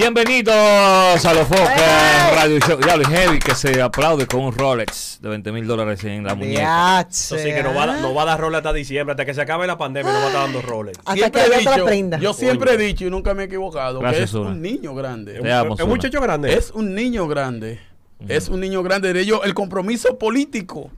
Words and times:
Bienvenidos 0.00 1.24
a 1.24 1.32
los 1.32 1.48
Focas 1.48 2.34
Radio 2.36 2.58
Show. 2.58 2.78
Ya 2.86 2.98
lo 2.98 3.04
heavy 3.06 3.38
que 3.38 3.54
se 3.54 3.80
aplaude 3.80 4.26
con 4.26 4.42
un 4.42 4.52
Rolex 4.52 5.18
de 5.22 5.30
20 5.30 5.52
mil 5.52 5.66
dólares 5.66 6.04
en 6.04 6.22
la 6.22 6.34
muñeca. 6.34 7.06
Eso 7.08 7.38
sí, 7.38 7.44
que 7.44 7.62
nos 7.62 7.74
va, 7.74 7.84
a- 7.84 8.00
nos 8.02 8.14
va 8.14 8.20
a 8.20 8.24
dar 8.26 8.38
roles 8.38 8.58
hasta 8.58 8.74
diciembre, 8.74 9.12
hasta 9.14 9.24
que 9.24 9.32
se 9.32 9.40
acabe 9.40 9.66
la 9.66 9.78
pandemia, 9.78 10.12
nos 10.12 10.20
va 10.20 10.24
a 10.26 10.28
estar 10.28 10.42
dando 10.42 10.60
roles. 10.60 10.98
Hasta 10.98 11.14
Siempre 11.14 11.40
que 11.40 11.54
he 11.54 11.58
dicho- 11.60 11.84
prenda. 11.86 12.18
Yo 12.18 12.34
siempre 12.34 12.74
he 12.74 12.76
dicho 12.76 13.06
y 13.06 13.10
nunca 13.10 13.32
me 13.32 13.44
he 13.44 13.46
equivocado 13.46 14.00
Gracias, 14.00 14.18
que 14.18 14.24
es 14.24 14.34
un 14.34 14.60
niño 14.60 14.94
grande. 14.94 15.40
Te 15.40 15.50
amo, 15.50 15.74
Es 15.74 15.80
un 15.80 15.88
muchacho 15.88 16.20
grande. 16.20 16.52
Es 16.52 16.70
un 16.72 16.94
niño 16.94 17.26
grande. 17.26 17.80
Es 18.28 18.50
un 18.50 18.60
niño 18.60 18.82
grande. 18.82 19.08
Diré 19.14 19.24
yo, 19.24 19.44
el 19.44 19.54
compromiso 19.54 20.18
político 20.18 20.90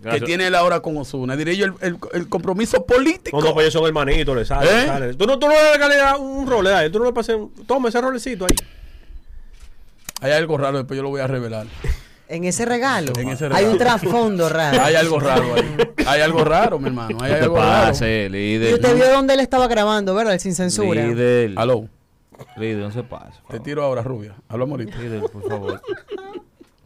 Gracias. 0.00 0.20
que 0.20 0.26
tiene 0.26 0.46
él 0.48 0.54
ahora 0.54 0.80
con 0.80 0.96
Osuna. 0.96 1.36
Diré 1.36 1.56
yo, 1.56 1.66
el, 1.66 1.74
el- 1.80 1.98
el 2.12 2.28
compromiso 2.28 2.84
político. 2.84 3.40
No, 3.40 3.46
no, 3.48 3.54
pues 3.54 3.64
ellos 3.64 3.72
son 3.74 3.86
hermanitos, 3.86 4.36
le 4.36 4.44
sale, 4.44 4.70
¿Eh? 4.70 4.80
le 4.82 4.86
sale. 4.86 5.14
Tú 5.14 5.26
no, 5.26 5.38
tú 5.38 5.46
no 5.46 5.52
le 5.54 5.72
regales 5.72 5.98
un 6.18 6.46
role 6.46 6.72
a 6.74 6.84
él, 6.84 6.92
tú 6.92 6.98
no 6.98 7.04
le 7.06 7.12
pases 7.12 7.36
un... 7.36 7.52
Toma 7.66 7.88
ese 7.88 8.00
rolecito 8.00 8.44
ahí. 8.44 8.56
Hay 10.20 10.32
algo 10.32 10.56
raro, 10.56 10.78
después 10.78 10.96
yo 10.96 11.02
lo 11.02 11.08
voy 11.10 11.20
a 11.20 11.26
revelar. 11.26 11.66
En 12.28 12.44
ese 12.44 12.64
regalo. 12.64 13.12
En 13.18 13.28
ese 13.28 13.44
Hay 13.44 13.50
regalo. 13.50 13.70
un 13.72 13.78
trasfondo 13.78 14.48
raro. 14.48 14.82
Hay 14.82 14.94
algo 14.96 15.20
raro 15.20 15.54
ahí. 15.54 15.76
Hay 16.06 16.20
algo 16.20 16.42
raro, 16.44 16.78
mi 16.78 16.86
hermano. 16.88 17.18
Hay 17.20 17.32
¿Qué 17.32 17.38
te 17.38 17.44
algo 17.44 17.56
raro. 17.56 17.86
pasa, 17.88 18.08
Y 18.08 18.28
líder? 18.28 18.74
usted 18.74 18.96
vio 18.96 19.10
dónde 19.10 19.34
él 19.34 19.40
estaba 19.40 19.68
grabando, 19.68 20.14
¿verdad? 20.14 20.38
Sin 20.38 20.54
censura. 20.54 21.06
Líder. 21.06 21.52
Aló, 21.56 21.88
Líder, 22.56 22.78
no 22.78 22.90
se 22.90 23.02
pasa. 23.02 23.40
te 23.48 23.60
tiro 23.60 23.82
ahora, 23.84 24.02
rubia. 24.02 24.34
Hablamos 24.48 24.72
ahorita. 24.78 24.98
Líder, 24.98 25.20
por 25.30 25.48
favor. 25.48 25.80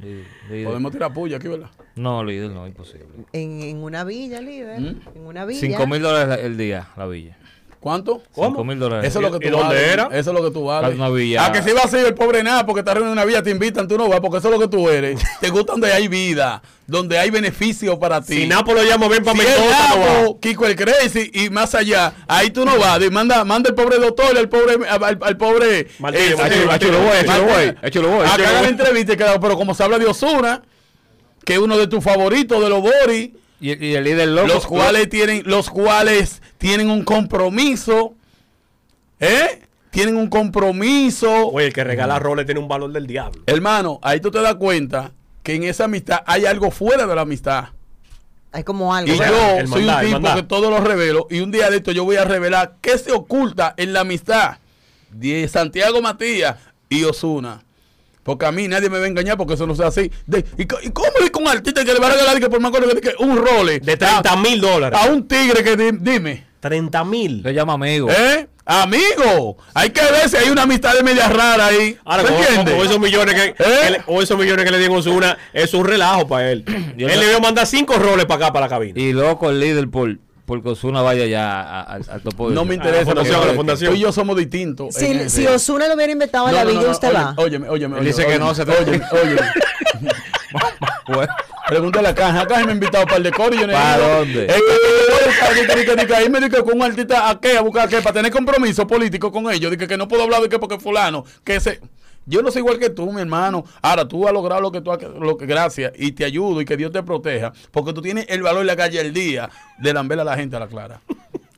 Líder, 0.00 0.26
líder. 0.48 0.66
Podemos 0.66 0.92
tirar 0.92 1.12
puya 1.12 1.36
aquí, 1.36 1.48
¿verdad? 1.48 1.70
No, 1.96 2.24
líder, 2.24 2.50
no, 2.50 2.66
imposible. 2.66 3.06
En, 3.32 3.62
en 3.62 3.82
una 3.82 4.04
villa, 4.04 4.40
líder. 4.40 4.80
¿Mm? 4.80 5.00
En 5.14 5.26
una 5.26 5.44
villa. 5.44 5.60
5 5.60 5.86
mil 5.86 6.00
dólares 6.00 6.44
el 6.44 6.56
día, 6.56 6.88
la 6.96 7.06
villa. 7.06 7.36
¿Cuánto? 7.80 8.20
5 8.34 8.62
mil 8.62 8.78
dólares. 8.78 9.08
Eso 9.08 9.20
es 9.20 9.24
lo 9.30 9.38
que 9.38 9.46
¿Y 9.46 9.50
tú 9.50 9.56
dónde 9.56 9.74
vales. 9.74 9.92
era? 9.92 10.04
Eso 10.12 10.30
es 10.32 10.36
lo 10.38 10.44
que 10.44 10.50
tú 10.50 10.64
vales. 10.66 10.94
Una 10.94 11.08
villa. 11.08 11.46
A 11.46 11.50
que 11.50 11.62
si 11.62 11.72
vas 11.72 11.92
a 11.94 11.98
ir 11.98 12.04
el 12.06 12.12
pobre 12.14 12.42
nada 12.42 12.66
porque 12.66 12.80
estás 12.80 12.94
en 12.98 13.04
una 13.04 13.24
villa, 13.24 13.42
te 13.42 13.50
invitan, 13.50 13.88
tú 13.88 13.96
no 13.96 14.06
vas, 14.06 14.20
porque 14.20 14.36
eso 14.36 14.48
es 14.48 14.54
lo 14.54 14.60
que 14.60 14.68
tú 14.68 14.90
eres. 14.90 15.18
te 15.40 15.48
gusta 15.48 15.72
donde 15.72 15.90
hay 15.90 16.06
vida, 16.06 16.60
donde 16.86 17.18
hay 17.18 17.30
beneficio 17.30 17.98
para 17.98 18.20
ti. 18.20 18.34
Si 18.42 18.46
Napo 18.46 18.74
lo 18.74 18.82
llama, 18.84 19.08
ven 19.08 19.24
para 19.24 19.38
Si 19.38 19.44
Mendoza, 19.46 19.88
no 19.96 20.32
va. 20.34 20.40
Kiko 20.40 20.66
el 20.66 20.76
Crazy 20.76 21.30
y 21.32 21.48
más 21.48 21.74
allá, 21.74 22.12
ahí 22.28 22.50
tú 22.50 22.66
no 22.66 22.78
vas. 22.78 23.00
Manda, 23.10 23.46
manda 23.46 23.70
el 23.70 23.74
pobre 23.74 23.96
doctor, 23.98 24.36
al 24.36 24.48
pobre, 24.50 24.74
al, 24.86 25.18
al 25.22 25.36
pobre. 25.38 25.86
Martínez, 26.00 26.36
Martínez, 26.36 26.36
Martínez, 26.36 26.66
Martínez, 26.66 26.98
voy, 27.00 27.16
échalo, 27.18 27.42
voy, 27.44 27.50
Martínez. 27.52 27.76
échalo, 27.82 28.08
voy, 28.10 28.20
A 28.20 28.24
échalo, 28.26 28.36
que 28.36 28.46
haga 28.46 28.58
voy. 28.58 28.62
la 28.64 28.68
entrevista, 28.68 29.12
y 29.14 29.16
que- 29.16 29.24
pero 29.40 29.56
como 29.56 29.74
se 29.74 29.82
habla 29.82 29.98
de 29.98 30.04
Osuna, 30.04 30.60
que 31.46 31.54
es 31.54 31.58
uno 31.58 31.78
de 31.78 31.86
tus 31.86 32.04
favoritos 32.04 32.62
de 32.62 32.68
los 32.68 32.82
Boris, 32.82 33.30
Y, 33.60 33.86
y 33.86 33.94
el 33.94 34.04
líder 34.04 34.28
loco. 34.28 34.48
los 34.48 34.66
cuales 34.66 35.08
tienen, 35.08 35.42
los 35.44 35.68
cuales 35.70 36.40
tienen 36.58 36.90
un 36.90 37.04
compromiso, 37.04 38.14
¿eh? 39.18 39.62
Tienen 39.90 40.16
un 40.16 40.28
compromiso. 40.28 41.48
Oye, 41.48 41.66
el 41.66 41.72
que 41.72 41.84
regala 41.84 42.18
roles 42.18 42.46
tiene 42.46 42.60
un 42.60 42.68
valor 42.68 42.92
del 42.92 43.06
diablo. 43.06 43.42
Hermano, 43.46 43.98
ahí 44.02 44.20
tú 44.20 44.30
te 44.30 44.40
das 44.40 44.54
cuenta 44.54 45.12
que 45.42 45.54
en 45.54 45.64
esa 45.64 45.84
amistad 45.84 46.20
hay 46.26 46.46
algo 46.46 46.70
fuera 46.70 47.06
de 47.06 47.14
la 47.14 47.22
amistad. 47.22 47.66
Hay 48.52 48.64
como 48.64 48.94
algo. 48.94 49.12
Y 49.12 49.18
yo 49.18 49.24
el 49.58 49.68
soy 49.68 49.84
mandar, 49.84 50.04
un 50.04 50.10
tipo 50.10 50.20
mandar. 50.20 50.36
que 50.36 50.42
todo 50.44 50.70
lo 50.70 50.80
revelo. 50.80 51.26
Y 51.30 51.40
un 51.40 51.50
día 51.50 51.70
de 51.70 51.78
esto 51.78 51.92
yo 51.92 52.04
voy 52.04 52.16
a 52.16 52.24
revelar 52.24 52.76
qué 52.80 52.98
se 52.98 53.12
oculta 53.12 53.74
en 53.76 53.92
la 53.92 54.00
amistad 54.00 54.58
de 55.10 55.46
Santiago 55.48 56.00
Matías 56.00 56.56
y 56.88 57.04
Osuna. 57.04 57.62
Porque 58.30 58.46
a 58.46 58.52
mí 58.52 58.68
nadie 58.68 58.88
me 58.88 58.98
va 59.00 59.06
a 59.06 59.08
engañar 59.08 59.36
porque 59.36 59.54
eso 59.54 59.66
no 59.66 59.74
sea 59.74 59.88
así. 59.88 60.08
De- 60.24 60.44
y, 60.56 60.64
co- 60.66 60.78
¿Y 60.80 60.90
cómo 60.90 61.10
es 61.20 61.32
con 61.32 61.42
un 61.42 61.48
artista 61.48 61.84
que 61.84 61.92
le 61.92 61.98
va 61.98 62.06
a 62.06 62.10
regalar 62.12 62.38
que 62.38 62.48
por 62.48 62.60
más 62.60 62.70
que, 62.70 63.00
que 63.00 63.12
un 63.18 63.36
role 63.36 63.80
De 63.80 63.96
30 63.96 64.36
mil 64.36 64.60
dólares. 64.60 64.96
a 65.02 65.06
un 65.10 65.26
tigre 65.26 65.64
que 65.64 65.76
di- 65.76 65.98
dime? 66.00 66.46
30 66.60 67.02
mil. 67.04 67.42
Le 67.42 67.52
llama 67.54 67.72
amigo. 67.72 68.08
¿Eh? 68.08 68.46
Amigo, 68.66 69.56
hay 69.74 69.90
que 69.90 70.00
ver 70.00 70.28
si 70.28 70.36
hay 70.36 70.48
una 70.48 70.62
amistad 70.62 70.94
de 70.94 71.02
media 71.02 71.28
rara 71.28 71.66
ahí. 71.66 71.96
Ahora, 72.04 72.22
¿Me 72.22 72.28
entiendes? 72.38 72.74
con 72.76 72.86
esos 72.86 73.00
millones 73.00 73.34
que, 73.34 73.44
¿Eh? 73.48 73.54
que 73.82 73.90
le- 73.90 74.02
o 74.06 74.22
esos 74.22 74.38
millones 74.38 74.64
que 74.64 74.70
le 74.70 74.78
dimos 74.78 75.06
una, 75.06 75.36
es 75.52 75.74
un 75.74 75.84
relajo 75.84 76.28
para 76.28 76.52
él. 76.52 76.64
Él 76.96 77.06
le 77.18 77.26
iba 77.28 77.36
a 77.38 77.40
mandar 77.40 77.66
cinco 77.66 77.94
roles 77.98 78.26
para 78.26 78.44
acá, 78.46 78.52
para 78.52 78.66
la 78.66 78.70
cabina. 78.70 79.00
Y 79.00 79.12
loco 79.12 79.50
el 79.50 79.58
líder 79.58 79.88
por 79.90 80.16
porque 80.50 80.68
Osuna 80.70 81.00
vaya 81.00 81.26
ya 81.26 81.60
a- 81.60 81.80
a- 81.82 81.94
al 81.94 82.20
topo 82.22 82.48
de 82.48 82.56
no 82.56 82.64
me 82.64 82.74
interesa. 82.74 82.98
la 83.00 83.04
fundación, 83.06 83.34
porque 83.36 83.48
la 83.52 83.54
fundación. 83.56 83.90
Tú 83.92 83.96
y 83.96 84.00
yo 84.00 84.10
somos 84.10 84.36
distintos. 84.36 84.94
Si, 84.96 85.06
ese- 85.06 85.30
si 85.30 85.46
Osuna 85.46 85.86
lo 85.86 85.94
hubiera 85.94 86.12
inventado 86.12 86.48
a 86.48 86.50
No, 86.50 86.56
la 86.56 86.64
no, 86.64 86.70
villa, 86.70 86.80
no, 86.80 86.86
no, 86.88 86.92
usted 86.92 87.08
oye, 87.08 87.16
va. 87.18 87.34
Óyeme, 87.36 87.68
óyeme, 87.68 87.98
Él 88.00 88.04
dice 88.04 88.26
que 88.26 88.36
no, 88.38 88.52
se 88.52 88.64
te- 88.66 88.72
Óyeme, 88.72 89.00
óyeme. 89.12 89.40
Pregúntale 91.68 92.08
a 92.08 92.14
Caja. 92.16 92.46
Caja 92.46 92.64
me 92.64 92.72
ha 92.72 92.74
invitado 92.74 93.04
para 93.04 93.18
el 93.18 93.22
decoro 93.22 93.54
y 93.54 93.60
yo 93.60 93.66
no 93.68 93.72
he 93.72 93.76
¿Pa' 93.76 93.96
ido. 93.96 94.08
dónde? 94.18 94.46
Ahí 96.16 96.28
me 96.28 96.40
dijo 96.40 96.64
con 96.64 96.76
un 96.76 96.82
artista 96.82 97.30
a 97.30 97.38
qué, 97.40 97.56
a 97.56 97.60
buscar 97.60 97.88
qué, 97.88 98.00
para 98.00 98.14
tener 98.14 98.32
compromiso 98.32 98.86
político 98.86 99.30
con 99.30 99.50
ellos. 99.52 99.70
Dije 99.70 99.86
que 99.86 99.96
no 99.96 100.08
puedo 100.08 100.24
hablar 100.24 100.42
de 100.42 100.48
que 100.48 100.58
porque 100.58 100.78
fulano, 100.80 101.24
que 101.44 101.60
se... 101.60 101.80
Yo 102.30 102.42
no 102.42 102.52
soy 102.52 102.60
igual 102.60 102.78
que 102.78 102.90
tú, 102.90 103.12
mi 103.12 103.20
hermano. 103.20 103.64
Ahora, 103.82 104.06
tú 104.06 104.24
has 104.28 104.32
logrado 104.32 104.60
lo 104.60 104.70
que 104.70 104.80
tú 104.80 104.92
has... 104.92 105.02
Lo 105.02 105.36
que, 105.36 105.46
gracias. 105.46 105.92
Y 105.96 106.12
te 106.12 106.24
ayudo 106.24 106.60
y 106.60 106.64
que 106.64 106.76
Dios 106.76 106.92
te 106.92 107.02
proteja. 107.02 107.52
Porque 107.72 107.92
tú 107.92 108.00
tienes 108.00 108.26
el 108.28 108.40
valor 108.40 108.62
y 108.62 108.66
la 108.68 108.76
gallardía 108.76 109.50
de 109.78 109.92
lamber 109.92 110.20
a 110.20 110.24
la 110.24 110.36
gente 110.36 110.54
a 110.54 110.60
la 110.60 110.68
clara. 110.68 111.00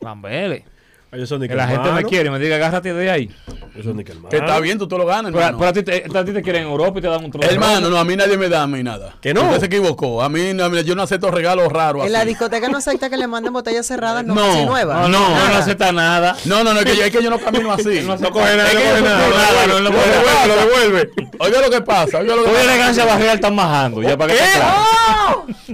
Lambele. 0.00 0.71
Ellos 1.14 1.28
son 1.28 1.40
ni 1.42 1.48
Que 1.48 1.54
la 1.54 1.68
gente 1.68 1.92
me 1.92 2.04
quiere, 2.04 2.30
me 2.30 2.38
diga, 2.38 2.56
agárrate 2.56 2.94
de 2.94 3.10
ahí. 3.10 3.30
Ellos 3.74 3.84
son 3.84 4.02
que 4.02 4.12
hermano. 4.12 4.28
Que 4.30 4.38
está 4.38 4.58
bien, 4.60 4.78
tú 4.78 4.88
te 4.88 4.96
lo 4.96 5.04
ganas, 5.04 5.30
Pero, 5.30 5.66
a, 5.66 5.72
ti 5.74 5.82
te, 5.82 6.04
a 6.14 6.24
ti 6.24 6.32
te 6.32 6.40
quieren 6.42 6.62
en 6.62 6.68
Europa 6.68 6.98
y 6.98 7.02
te 7.02 7.08
dan 7.08 7.22
un 7.22 7.30
trozo. 7.30 7.50
Hermano, 7.50 7.90
no, 7.90 7.98
a 7.98 8.04
mí 8.04 8.16
nadie 8.16 8.38
me 8.38 8.48
da 8.48 8.62
a 8.62 8.66
mí 8.66 8.82
nada. 8.82 9.14
¿Que 9.20 9.34
no? 9.34 9.42
Usted 9.42 9.60
se 9.60 9.66
equivocó. 9.66 10.22
A 10.22 10.30
mí, 10.30 10.54
no, 10.54 10.70
mira, 10.70 10.80
yo 10.80 10.94
no 10.94 11.02
acepto 11.02 11.30
regalos 11.30 11.70
raros. 11.70 12.06
En 12.06 12.12
la 12.12 12.24
discoteca 12.24 12.66
no 12.70 12.78
acepta 12.78 13.10
que 13.10 13.18
le 13.18 13.26
manden 13.26 13.52
botellas 13.52 13.86
cerradas, 13.86 14.24
no, 14.24 14.34
No. 14.34 14.64
nuevas. 14.64 15.06
No, 15.06 15.08
no, 15.08 15.48
no, 15.48 15.54
acepta 15.56 15.92
nada. 15.92 16.34
No, 16.46 16.64
no, 16.64 16.72
no, 16.72 16.80
es 16.80 16.86
que 16.86 16.96
yo, 16.96 17.04
es 17.04 17.10
que 17.10 17.22
yo 17.22 17.28
no 17.28 17.38
camino 17.38 17.70
así. 17.72 18.00
No 18.06 18.16
No 18.16 18.30
coge 18.30 18.56
nada, 18.56 18.68
Es 18.68 18.74
no 18.74 18.80
coge 18.80 19.02
nada. 19.02 19.66
no, 19.68 19.80
no 19.80 19.90
Lo 19.90 19.90
pasa- 19.90 20.46
lo 20.46 20.56
devuelve. 20.56 21.10
Oiga 21.38 21.60
lo 21.60 21.70
que 21.70 21.80
pasa, 21.82 22.18
oiga 22.20 22.36
lo 22.36 22.44
que 22.44 22.50
pasa. 22.50 22.62
elegancia 22.62 23.04
barrial 23.04 23.34
están 23.34 23.54
majando. 23.54 24.02
Ya 24.02 24.16
para 24.16 24.32
que. 24.32 24.40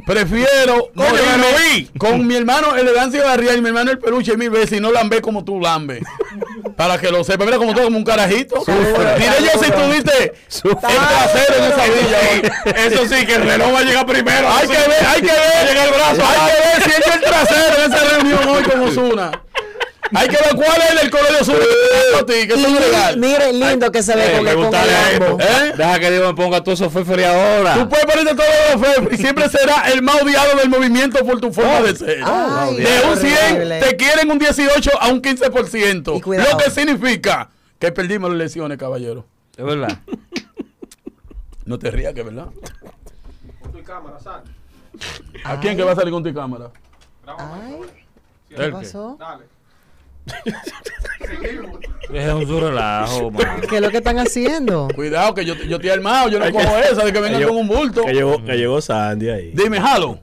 Prefiero 0.04 0.90
con 1.98 2.26
mi 2.26 2.34
hermano 2.36 2.74
elegancia 2.76 3.22
barrial 3.24 3.58
y 3.58 3.60
mi 3.60 3.68
hermano 3.68 3.90
el 3.90 3.98
peluche 3.98 4.36
mil 4.36 4.50
veces 4.50 4.78
y 4.78 4.80
no 4.80 4.90
lambe 4.90 5.20
como 5.28 5.44
tú 5.44 5.60
lambes. 5.60 6.02
Para 6.74 6.98
que 6.98 7.10
lo 7.10 7.22
sepa. 7.22 7.44
Mira 7.44 7.58
como 7.58 7.74
tú 7.74 7.82
como 7.82 7.98
un 7.98 8.04
carajito. 8.04 8.64
Diré 8.64 9.36
yo 9.42 9.62
si 9.62 9.70
tuviste 9.70 10.32
el 10.64 10.76
trasero 10.78 11.54
en 11.58 11.64
esa 11.64 11.84
villa. 11.84 12.18
hoy. 12.32 12.82
Eso 12.86 13.06
sí, 13.14 13.26
que 13.26 13.34
el 13.34 13.42
reloj 13.42 13.74
va 13.74 13.80
a 13.80 13.82
llegar 13.82 14.06
primero. 14.06 14.48
Hay 14.50 14.66
que 14.66 14.78
ver, 14.78 15.06
hay 15.06 15.20
que 15.20 15.26
ver. 15.26 15.68
Llega 15.68 15.84
el 15.84 15.90
brazo. 15.90 16.22
Hay 16.26 16.50
que 16.50 16.68
ver 16.68 16.82
si 16.82 17.02
dio 17.02 17.12
el 17.12 17.20
trasero 17.20 17.76
en 17.76 17.92
esa 17.92 18.04
reunión 18.04 18.48
hoy 18.48 18.62
con 18.62 18.80
Osuna. 18.80 19.42
Hay 20.14 20.28
que 20.28 20.36
ver 20.36 20.54
cuál 20.56 20.80
es 20.94 21.02
el 21.02 21.10
color 21.10 21.28
de 21.32 21.36
Osuna 21.40 21.58
que 22.26 22.46
que 22.48 22.54
eso 22.54 22.66
es 22.66 22.80
legal. 22.80 23.18
Mire, 23.18 23.52
lindo 23.52 23.90
que 23.92 24.02
se 24.02 24.14
ve 24.16 24.26
Eh, 24.26 24.36
con, 24.36 24.48
el- 24.48 24.54
con 24.56 24.74
esto. 24.74 25.38
¿Eh? 25.40 25.72
Deja 25.76 25.98
que 25.98 26.10
Dios 26.10 26.26
me 26.28 26.34
ponga 26.34 26.62
todo 26.62 26.74
eso 26.74 26.90
fefer 26.90 27.24
ahora. 27.24 27.74
Tú 27.74 27.88
puedes 27.88 28.06
ponerte 28.06 28.34
todo 28.34 28.46
lo 28.72 28.78
feo 28.78 29.08
y 29.10 29.16
siempre 29.16 29.48
será 29.48 29.90
el 29.92 30.02
más 30.02 30.22
odiado 30.22 30.56
del 30.56 30.68
movimiento 30.68 31.24
por 31.24 31.40
tu 31.40 31.52
forma 31.52 31.80
de 31.82 31.96
ser. 31.96 32.20
Ay, 32.24 32.76
de 32.76 33.00
un 33.10 33.16
100 33.16 33.54
horrible. 33.56 33.80
te 33.80 33.96
quieren 33.96 34.30
un 34.30 34.38
18 34.38 34.90
a 35.00 35.08
un 35.08 35.20
15%. 35.22 36.16
Y 36.16 36.20
cuidado. 36.20 36.50
Lo 36.52 36.58
que 36.58 36.70
significa 36.70 37.50
que 37.78 37.92
perdimos 37.92 38.30
las 38.30 38.36
elecciones, 38.36 38.78
caballero. 38.78 39.26
Es 39.56 39.64
verdad. 39.64 39.98
No 41.64 41.78
te 41.78 41.90
rías, 41.90 42.14
que 42.14 42.20
es 42.20 42.26
verdad. 42.26 42.46
¿A 45.44 45.60
quién 45.60 45.76
que 45.76 45.82
va 45.82 45.92
a 45.92 45.96
salir 45.96 46.12
con 46.12 46.22
tu 46.22 46.32
cámara? 46.34 46.70
Ay, 47.26 47.80
¿El 48.50 48.56
¿qué 48.56 48.68
pasó? 48.72 49.18
Es 52.12 52.32
un 52.32 52.46
su 52.46 52.60
relajo, 52.60 53.30
man. 53.30 53.60
¿Qué 53.68 53.76
es 53.76 53.82
lo 53.82 53.90
que 53.90 53.98
están 53.98 54.18
haciendo? 54.18 54.88
Cuidado, 54.94 55.34
que 55.34 55.44
yo, 55.44 55.54
yo 55.54 55.76
estoy 55.76 55.90
armado, 55.90 56.28
yo 56.30 56.38
no 56.38 56.50
cojo 56.50 56.78
esa 56.78 57.04
de 57.04 57.12
que 57.12 57.20
vengan 57.20 57.42
con 57.42 57.56
un 57.56 57.68
bulto. 57.68 58.04
Que 58.04 58.14
llegó, 58.14 58.42
que 58.42 58.56
llegó 58.56 58.80
Sandy 58.80 59.28
ahí. 59.28 59.52
Dime, 59.54 59.80
jalo. 59.80 60.18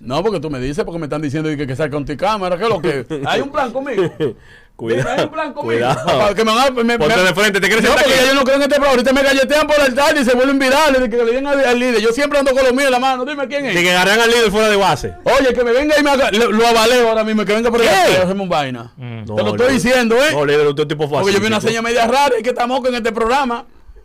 No, 0.00 0.22
porque 0.22 0.38
tú 0.38 0.48
me 0.48 0.60
dices, 0.60 0.84
porque 0.84 1.00
me 1.00 1.06
están 1.06 1.20
diciendo 1.20 1.48
que, 1.50 1.66
que 1.66 1.74
salga 1.74 1.96
con 1.96 2.04
tu 2.04 2.16
cámara, 2.16 2.56
¿qué 2.56 2.62
es 2.62 2.68
lo 2.68 2.80
que? 2.80 3.04
¿Hay 3.26 3.40
un 3.40 3.50
plan 3.50 3.72
conmigo? 3.72 4.04
¿Hay 4.78 5.24
un 5.24 5.30
plan 5.30 5.54
Cuidado. 5.54 5.54
conmigo? 5.54 5.80
Para 5.86 6.02
Cuidado. 6.04 6.34
que 6.34 6.44
me 6.44 6.52
hagan- 6.52 6.74
me- 6.86 6.98
Ponte 6.98 7.16
me- 7.16 7.22
de 7.22 7.34
frente, 7.34 7.60
¿te 7.60 7.66
quieres 7.66 7.82
No, 7.84 7.90
sentar 7.92 8.06
aquí? 8.06 8.14
ya 8.20 8.26
yo 8.26 8.34
no 8.34 8.44
creo 8.44 8.56
en 8.56 8.62
este 8.62 8.74
programa. 8.74 8.90
Ahorita 8.92 9.12
me 9.14 9.22
galletean 9.22 9.66
por 9.66 9.80
el 9.80 9.94
tarde 9.94 10.20
y 10.20 10.24
se 10.24 10.34
vuelven 10.34 10.58
virales 10.58 11.00
de 11.00 11.08
que 11.08 11.16
le 11.16 11.32
den 11.32 11.46
al, 11.46 11.64
al 11.64 11.78
líder. 11.78 12.00
Yo 12.00 12.12
siempre 12.12 12.38
ando 12.38 12.52
con 12.52 12.62
lo 12.62 12.72
mío 12.74 12.86
en 12.86 12.92
la 12.92 12.98
mano. 12.98 13.24
Dime 13.24 13.48
quién 13.48 13.64
es. 13.64 13.72
que 13.74 13.90
agarran 13.90 14.20
al 14.20 14.28
líder 14.30 14.50
fuera 14.50 14.68
de 14.68 14.76
base. 14.76 15.14
Oye, 15.24 15.54
que 15.54 15.64
me 15.64 15.72
venga 15.72 15.98
y 15.98 16.02
me 16.02 16.10
haga. 16.10 16.30
Lo, 16.30 16.52
lo 16.52 16.66
avaleo 16.66 17.08
ahora 17.08 17.24
mismo. 17.24 17.44
Que 17.46 17.54
venga 17.54 17.70
por 17.70 17.80
el 17.80 17.88
¿Qué? 17.88 17.94
y 18.12 18.16
hacemos 18.16 18.40
un 18.42 18.48
vaina. 18.50 18.92
Mm. 18.96 19.24
Te 19.24 19.42
lo 19.42 19.50
estoy 19.56 19.72
diciendo, 19.72 20.14
¿eh? 20.16 20.32
No, 20.32 20.44
líder, 20.44 20.66
usted 20.66 20.86
tipo 20.86 21.04
fácil. 21.04 21.20
porque 21.20 21.32
yo 21.34 21.40
vi 21.40 21.46
una 21.46 21.60
seña 21.60 21.80
media 21.80 22.06
rara 22.06 22.34
y 22.38 22.42
que 22.42 22.50
estamos 22.50 22.80
con 22.80 22.94
este 22.94 23.12
programa. 23.12 23.64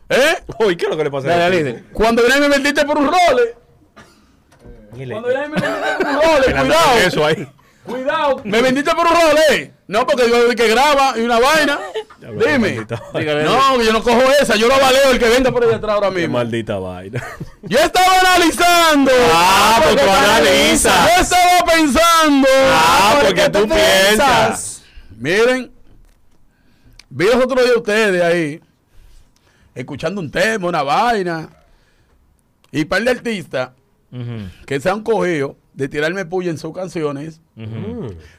¿Eh? 0.09 0.35
Uy, 0.59 0.75
¿qué 0.77 0.85
es 0.85 0.91
lo 0.91 0.97
que 0.97 1.03
le 1.05 1.11
pasa 1.11 1.27
Dale, 1.27 1.43
a 1.43 1.49
líder. 1.49 1.83
Cuando 1.93 2.21
viene 2.21 2.37
y 2.37 2.41
me 2.41 2.49
metiste 2.49 2.85
por 2.85 2.97
un 2.97 3.07
role. 3.07 3.55
Cuando 5.09 5.27
viene 5.29 5.45
y 5.45 5.49
me 5.49 5.55
metiste 5.55 5.95
por 5.97 6.07
un 6.07 6.21
role. 6.21 6.45
Cuidado. 6.53 6.97
Eso 7.05 7.25
ahí. 7.25 7.47
Cuidado. 7.85 8.41
Me 8.43 8.61
vendiste 8.61 8.91
por 8.93 9.05
un 9.07 9.13
role. 9.13 9.73
No, 9.87 10.05
porque 10.05 10.29
yo 10.29 10.49
que 10.55 10.67
graba 10.67 11.17
y 11.17 11.21
una 11.21 11.39
vaina. 11.39 11.79
Dime. 12.19 12.85
No, 13.43 13.81
yo 13.81 13.91
no 13.91 14.03
cojo 14.03 14.21
esa. 14.39 14.55
Yo 14.55 14.67
lo 14.67 14.75
avaleo 14.75 15.11
el 15.11 15.19
que 15.19 15.27
venga 15.29 15.51
por 15.51 15.63
ahí 15.63 15.69
detrás 15.71 15.95
ahora 15.95 16.09
Qué 16.09 16.15
mismo. 16.21 16.37
maldita 16.37 16.77
vaina. 16.77 17.23
Yo 17.63 17.79
estaba 17.79 18.19
analizando. 18.19 19.11
Ah, 19.33 19.81
porque 19.83 20.03
tú 20.03 20.09
analizas. 20.09 21.15
Yo 21.15 21.21
estaba 21.21 21.71
pensando. 21.73 22.47
Ah, 22.71 23.19
porque 23.25 23.49
tú 23.49 23.67
piensas. 23.67 24.83
Miren, 25.17 25.71
Vi 27.13 27.25
los 27.25 27.35
otros 27.35 27.65
días 27.65 27.75
ustedes 27.75 28.21
ahí, 28.23 28.61
escuchando 29.75 30.21
un 30.21 30.31
tema, 30.31 30.69
una 30.69 30.81
vaina, 30.81 31.49
y 32.71 32.85
par 32.85 33.01
de 33.03 33.11
artistas 33.11 33.71
que 34.65 34.79
se 34.79 34.89
han 34.89 35.01
cogido 35.03 35.57
de 35.73 35.87
tirarme 35.87 36.25
puya 36.25 36.49
en 36.51 36.57
sus 36.57 36.73
canciones, 36.73 37.39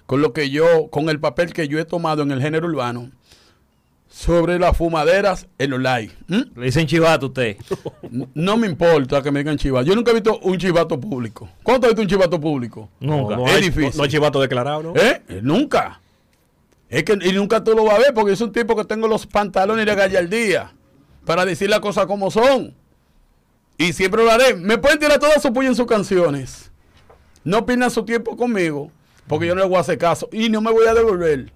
con 0.06 0.20
lo 0.22 0.32
que 0.32 0.50
yo, 0.50 0.88
con 0.90 1.08
el 1.08 1.18
papel 1.20 1.52
que 1.52 1.68
yo 1.68 1.78
he 1.78 1.84
tomado 1.84 2.22
en 2.22 2.30
el 2.30 2.40
género 2.42 2.66
urbano, 2.68 3.10
sobre 4.08 4.58
las 4.58 4.76
fumaderas 4.76 5.46
en 5.58 5.70
los 5.70 5.80
live. 5.80 6.10
¿Mm? 6.28 6.58
Le 6.58 6.66
dicen 6.66 6.86
chivato 6.86 7.26
usted. 7.28 7.56
No 8.34 8.58
me 8.58 8.66
importa 8.66 9.22
que 9.22 9.30
me 9.30 9.40
digan 9.40 9.56
chivato. 9.56 9.86
Yo 9.86 9.94
nunca 9.94 10.10
he 10.10 10.14
visto 10.14 10.38
un 10.40 10.58
chivato 10.58 11.00
público. 11.00 11.48
¿Cuánto 11.62 11.86
has 11.86 11.92
visto 11.92 12.02
un 12.02 12.08
chivato 12.08 12.38
público? 12.38 12.90
Nunca. 13.00 13.36
No, 13.36 13.46
Es 13.46 13.54
hay, 13.54 13.62
difícil. 13.62 13.92
no- 13.96 14.02
hay 14.02 14.10
chivato 14.10 14.38
declarado, 14.40 14.82
¿no? 14.82 14.96
¿Eh? 14.96 15.22
Eh, 15.28 15.40
Nunca. 15.42 16.00
Es 16.90 17.04
que 17.04 17.14
y 17.22 17.32
nunca 17.32 17.64
tú 17.64 17.72
lo 17.74 17.84
vas 17.84 17.94
a 17.94 17.98
ver 18.00 18.12
porque 18.12 18.32
es 18.32 18.40
un 18.42 18.52
tipo 18.52 18.76
que 18.76 18.84
tengo 18.84 19.08
los 19.08 19.26
pantalones 19.26 19.86
de 19.86 19.94
gallardía 19.94 20.74
para 21.24 21.46
decir 21.46 21.70
las 21.70 21.80
cosas 21.80 22.04
como 22.04 22.30
son. 22.30 22.74
Y 23.78 23.94
siempre 23.94 24.22
lo 24.22 24.30
haré. 24.30 24.54
Me 24.54 24.76
pueden 24.76 24.98
tirar 24.98 25.18
toda 25.18 25.40
su 25.40 25.50
puya 25.54 25.68
en 25.68 25.74
sus 25.74 25.86
canciones. 25.86 26.70
No 27.44 27.66
pierdan 27.66 27.90
su 27.90 28.04
tiempo 28.04 28.36
conmigo 28.36 28.90
porque 29.26 29.46
yo 29.46 29.54
no 29.54 29.60
les 29.60 29.68
voy 29.68 29.78
a 29.78 29.80
hacer 29.80 29.98
caso 29.98 30.28
y 30.32 30.48
no 30.48 30.60
me 30.60 30.70
voy 30.70 30.86
a 30.86 30.94
devolver. 30.94 31.52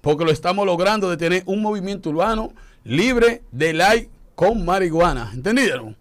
Porque 0.00 0.24
lo 0.24 0.30
estamos 0.30 0.66
logrando 0.66 1.10
de 1.10 1.16
tener 1.16 1.42
un 1.46 1.62
movimiento 1.62 2.10
urbano 2.10 2.52
libre 2.84 3.42
de 3.50 3.72
like 3.72 4.08
con 4.34 4.64
marihuana. 4.64 5.30
¿Entendieron? 5.34 5.96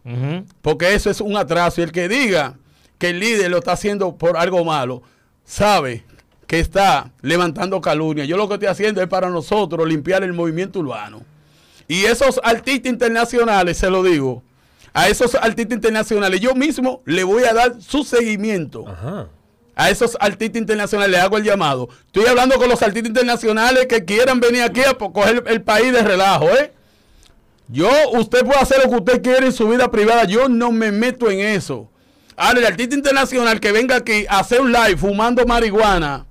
Porque 0.62 0.94
eso 0.94 1.09
es 1.09 1.21
un 1.21 1.38
atraso. 1.38 1.81
Y 1.81 1.85
el 1.85 1.91
que 1.91 2.07
diga 2.07 2.56
que 2.97 3.09
el 3.09 3.19
líder 3.19 3.50
lo 3.51 3.57
está 3.57 3.73
haciendo 3.73 4.15
por 4.15 4.38
algo 4.38 4.63
malo, 4.63 5.01
sabe 5.44 6.03
que 6.47 6.59
está 6.59 7.12
levantando 7.21 7.81
calumnia. 7.81 8.25
Yo 8.25 8.38
lo 8.38 8.47
que 8.47 8.56
estoy 8.56 8.69
haciendo 8.69 9.01
es 9.01 9.07
para 9.07 9.29
nosotros 9.29 9.88
limpiar 9.88 10.23
el 10.23 10.33
movimiento 10.33 10.79
urbano. 10.79 11.21
Y 11.88 12.06
esos 12.06 12.39
artistas 12.44 12.91
internacionales, 12.91 13.77
se 13.77 13.89
lo 13.89 14.03
digo, 14.03 14.44
a 14.95 15.09
esos 15.09 15.36
artistas 15.36 15.75
internacionales, 15.75 16.39
yo 16.39 16.56
mismo 16.56 17.03
le 17.06 17.25
voy 17.25 17.44
a 17.44 17.53
dar 17.53 17.81
su 17.81 18.06
seguimiento. 18.06 18.88
Ajá. 18.88 19.27
A 19.75 19.89
esos 19.89 20.15
artistas 20.21 20.57
internacionales 20.57 21.12
le 21.12 21.18
hago 21.19 21.38
el 21.38 21.44
llamado. 21.44 21.89
Estoy 22.06 22.25
hablando 22.27 22.56
con 22.56 22.69
los 22.69 22.81
artistas 22.81 23.09
internacionales 23.09 23.88
que 23.88 24.06
quieran 24.06 24.39
venir 24.39 24.62
aquí 24.63 24.80
a 24.86 24.94
coger 24.94 25.44
el 25.47 25.62
país 25.62 25.92
de 25.92 26.01
relajo, 26.01 26.47
¿eh? 26.47 26.71
Yo, 27.68 27.89
usted 28.13 28.45
puede 28.45 28.57
hacer 28.57 28.77
lo 28.81 28.89
que 28.89 28.95
usted 28.95 29.21
quiere 29.21 29.47
en 29.47 29.51
su 29.51 29.68
vida 29.68 29.92
privada. 29.92 30.24
Yo 30.24 30.47
no 30.47 30.71
me 30.71 30.94
meto 30.94 31.30
en 31.30 31.41
eso. 31.41 31.89
Ahora, 32.38 32.59
el 32.59 32.65
artista 32.65 32.95
internacional 32.95 33.59
que 33.59 33.74
venga 33.74 33.98
aquí 33.98 34.25
a 34.30 34.39
hacer 34.39 34.62
un 34.62 34.71
live 34.71 34.95
fumando 34.95 35.45
marihuana 35.45 36.25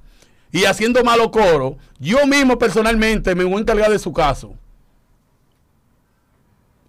y 0.51 0.65
haciendo 0.65 1.05
malo 1.05 1.31
coro, 1.31 1.77
yo 1.99 2.27
mismo 2.27 2.59
personalmente 2.59 3.35
me 3.35 3.45
voy 3.45 3.57
a 3.57 3.61
encargar 3.61 3.91
de 3.91 3.99
su 3.99 4.11
caso. 4.11 4.55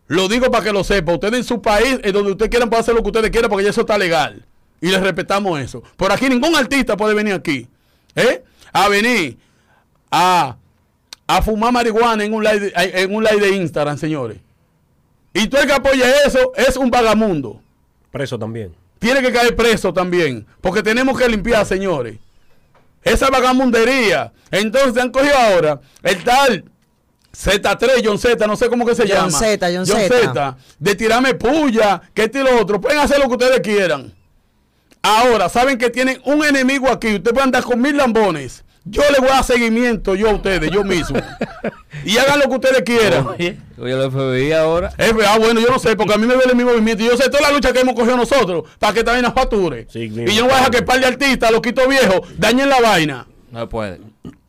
Lo 0.07 0.27
digo 0.27 0.51
para 0.51 0.63
que 0.63 0.71
lo 0.71 0.83
sepa. 0.83 1.13
Ustedes 1.13 1.33
en 1.33 1.43
su 1.43 1.61
país, 1.61 1.99
en 2.03 2.13
donde 2.13 2.31
ustedes 2.31 2.49
quieran, 2.49 2.69
pueden 2.69 2.81
hacer 2.81 2.93
lo 2.93 3.01
que 3.01 3.07
ustedes 3.07 3.31
quieran 3.31 3.49
porque 3.49 3.63
ya 3.63 3.71
eso 3.71 3.81
está 3.81 3.97
legal. 3.97 4.45
Y 4.81 4.89
les 4.89 5.01
respetamos 5.01 5.59
eso. 5.59 5.81
Por 5.97 6.11
aquí 6.11 6.29
ningún 6.29 6.55
artista 6.55 6.95
puede 6.95 7.13
venir 7.13 7.33
aquí. 7.33 7.67
¿eh? 8.15 8.43
A 8.71 8.87
venir 8.87 9.37
a, 10.11 10.57
a 11.25 11.41
fumar 11.41 11.71
marihuana 11.71 12.23
en 12.23 12.33
un, 12.33 12.43
live 12.43 12.59
de, 12.59 12.73
en 12.75 13.15
un 13.15 13.23
live 13.23 13.39
de 13.39 13.55
Instagram, 13.55 13.97
señores. 13.97 14.37
Y 15.33 15.47
tú 15.47 15.57
el 15.57 15.65
que 15.65 15.73
apoya 15.73 16.23
eso 16.25 16.53
es 16.55 16.77
un 16.77 16.91
vagamundo. 16.91 17.59
Preso 18.11 18.37
también. 18.37 18.73
Tiene 18.99 19.21
que 19.21 19.33
caer 19.33 19.55
preso 19.55 19.93
también. 19.93 20.45
Porque 20.61 20.83
tenemos 20.83 21.17
que 21.17 21.27
limpiar, 21.27 21.65
señores. 21.65 22.17
Esa 23.03 23.29
vagamundería. 23.29 24.31
Entonces 24.51 25.01
han 25.01 25.11
cogido 25.11 25.37
ahora 25.37 25.81
el 26.03 26.23
tal 26.23 26.65
Z3, 27.35 28.01
John 28.03 28.17
Z, 28.17 28.47
no 28.47 28.55
sé 28.55 28.69
cómo 28.69 28.85
que 28.85 28.95
se 28.95 29.03
John 29.03 29.29
llama. 29.29 29.31
Z, 29.31 29.67
John 29.73 29.85
Z. 29.85 30.57
De 30.79 30.95
tirarme 30.95 31.33
puya, 31.33 32.01
que 32.13 32.23
este 32.23 32.39
y 32.39 32.43
lo 32.43 32.59
otro. 32.59 32.79
Pueden 32.79 32.99
hacer 32.99 33.19
lo 33.19 33.25
que 33.25 33.33
ustedes 33.33 33.59
quieran. 33.59 34.13
Ahora, 35.01 35.49
saben 35.49 35.77
que 35.77 35.89
tienen 35.89 36.19
un 36.25 36.43
enemigo 36.43 36.89
aquí. 36.89 37.07
Ustedes 37.15 37.33
pueden 37.33 37.47
andar 37.47 37.63
con 37.63 37.79
mil 37.79 37.95
lambones. 37.95 38.63
Yo 38.87 39.01
le 39.11 39.19
voy 39.19 39.29
a 39.29 39.33
dar 39.33 39.43
seguimiento 39.43 40.13
yo 40.13 40.29
a 40.29 40.33
ustedes, 40.33 40.69
yo 40.69 40.83
mismo. 40.83 41.19
y 42.05 42.17
hagan 42.17 42.39
lo 42.39 42.45
que 42.45 42.55
ustedes 42.55 42.81
quieran. 42.83 43.27
Oye, 43.27 43.57
lo 43.77 44.11
FBI 44.11 44.51
ahora. 44.51 44.93
Es, 44.97 45.11
ah, 45.27 45.37
bueno, 45.39 45.59
yo 45.59 45.69
no 45.69 45.79
sé, 45.79 45.95
porque 45.95 46.13
a 46.13 46.17
mí 46.17 46.27
me 46.27 46.35
duele 46.35 46.53
mi 46.53 46.63
movimiento. 46.63 47.03
Y 47.03 47.07
yo 47.07 47.17
sé 47.17 47.29
toda 47.29 47.41
la 47.41 47.51
lucha 47.51 47.73
que 47.73 47.79
hemos 47.79 47.95
cogido 47.95 48.15
nosotros 48.15 48.63
para 48.77 48.93
que 48.93 48.99
esta 48.99 49.11
vaina 49.11 49.31
facture. 49.31 49.87
Sí, 49.89 50.01
y 50.01 50.35
yo 50.35 50.43
no 50.43 50.49
voy 50.49 50.53
a 50.53 50.57
dejar 50.57 50.71
que 50.71 50.77
el 50.77 50.85
par 50.85 50.99
de 50.99 51.07
artistas, 51.07 51.51
loquitos 51.51 51.87
viejos, 51.87 52.21
dañen 52.37 52.69
la 52.69 52.79
vaina. 52.79 53.27
No 53.51 53.67
puede. 53.67 54.01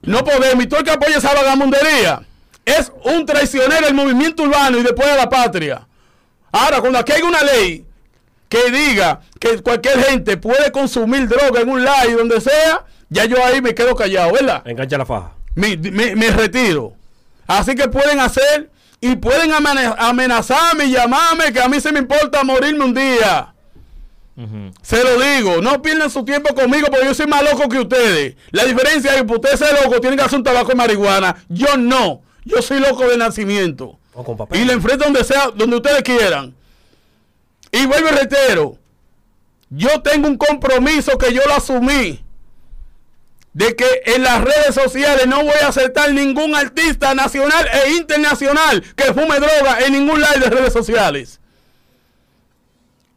No 0.03 0.23
podemos. 0.23 0.65
Y 0.65 0.67
todo 0.69 0.81
el 0.81 0.85
que 0.85 0.93
apoya 0.93 1.17
esa 1.17 1.33
vagamundería 1.33 2.23
es 2.67 2.93
un 3.05 3.25
traicionero 3.25 3.87
del 3.87 3.95
movimiento 3.95 4.43
urbano 4.43 4.77
y 4.79 4.83
después 4.83 5.09
de 5.09 5.17
la 5.17 5.29
patria. 5.31 5.87
Ahora, 6.53 6.81
cuando 6.81 6.99
aquí 6.99 7.13
hay 7.13 7.23
una 7.23 7.41
ley 7.43 7.87
que 8.49 8.71
diga 8.71 9.21
que 9.41 9.61
cualquier 9.63 10.03
gente 10.05 10.37
puede 10.37 10.71
consumir 10.71 11.27
droga 11.29 11.61
en 11.63 11.69
un 11.71 11.83
live 11.83 12.15
donde 12.19 12.41
sea, 12.41 12.85
ya 13.09 13.25
yo 13.25 13.43
ahí 13.45 13.63
me 13.63 13.75
quedo 13.75 13.95
callado, 13.95 14.33
¿verdad? 14.33 14.63
Engancha 14.67 14.99
la 14.99 15.07
faja. 15.07 15.33
me, 15.55 15.77
me- 15.77 16.15
me 16.17 16.31
retiro. 16.31 16.93
Así 17.47 17.75
que 17.75 17.89
pueden 17.89 18.19
hacer 18.21 18.69
y 19.01 19.15
pueden 19.17 19.53
amenazarme 19.53 20.87
y 20.87 20.91
llamarme 20.93 21.53
que 21.53 21.61
a 21.61 21.69
mí 21.69 21.81
se 21.81 21.93
me 21.93 22.01
importa 22.01 22.43
morirme 22.45 22.85
un 22.85 22.95
día. 22.95 23.53
Se 24.83 25.03
lo 25.03 25.19
digo, 25.19 25.63
no 25.63 25.81
pierdan 25.81 26.11
su 26.11 26.23
tiempo 26.25 26.55
conmigo 26.55 26.89
porque 26.91 27.07
yo 27.07 27.15
soy 27.15 27.27
más 27.27 27.43
loco 27.43 27.69
que 27.71 27.79
ustedes. 27.79 28.37
La 28.51 28.65
diferencia 28.65 29.15
es 29.15 29.23
que 29.23 29.33
ustedes 29.33 29.59
ser 29.59 29.75
loco 29.83 29.99
tienen 30.01 30.19
que 30.19 30.25
hacer 30.25 30.37
un 30.39 30.45
tabaco 30.45 30.69
de 30.69 30.75
marihuana. 30.75 31.37
Yo 31.49 31.77
no. 31.79 32.21
Yo 32.47 32.63
soy 32.63 32.79
loco 32.79 33.09
de 33.09 33.17
nacimiento. 33.17 33.99
O 34.15 34.25
con 34.25 34.37
papel. 34.37 34.61
Y 34.61 34.65
le 34.65 34.73
enfrento 34.73 35.05
donde 35.05 35.25
sea, 35.25 35.51
donde 35.55 35.77
ustedes 35.77 36.03
quieran. 36.03 36.55
Y 37.73 37.85
vuelvo 37.87 38.09
y 38.09 38.13
reitero. 38.13 38.79
Yo 39.69 40.01
tengo 40.01 40.29
un 40.29 40.39
compromiso 40.39 41.19
que 41.19 41.35
yo 41.35 41.43
lo 41.45 41.55
asumí. 41.55 42.23
De 43.53 43.75
que 43.75 44.03
en 44.07 44.23
las 44.23 44.45
redes 44.45 44.75
sociales 44.75 45.27
no 45.27 45.43
voy 45.43 45.57
a 45.61 45.69
aceptar 45.69 46.13
ningún 46.13 46.55
artista 46.55 47.15
nacional 47.15 47.67
e 47.85 47.93
internacional 47.93 48.83
que 48.95 49.13
fume 49.13 49.41
droga 49.41 49.81
en 49.85 49.95
ningún 49.95 50.21
live 50.21 50.39
de 50.39 50.51
redes 50.51 50.73
sociales. 50.73 51.41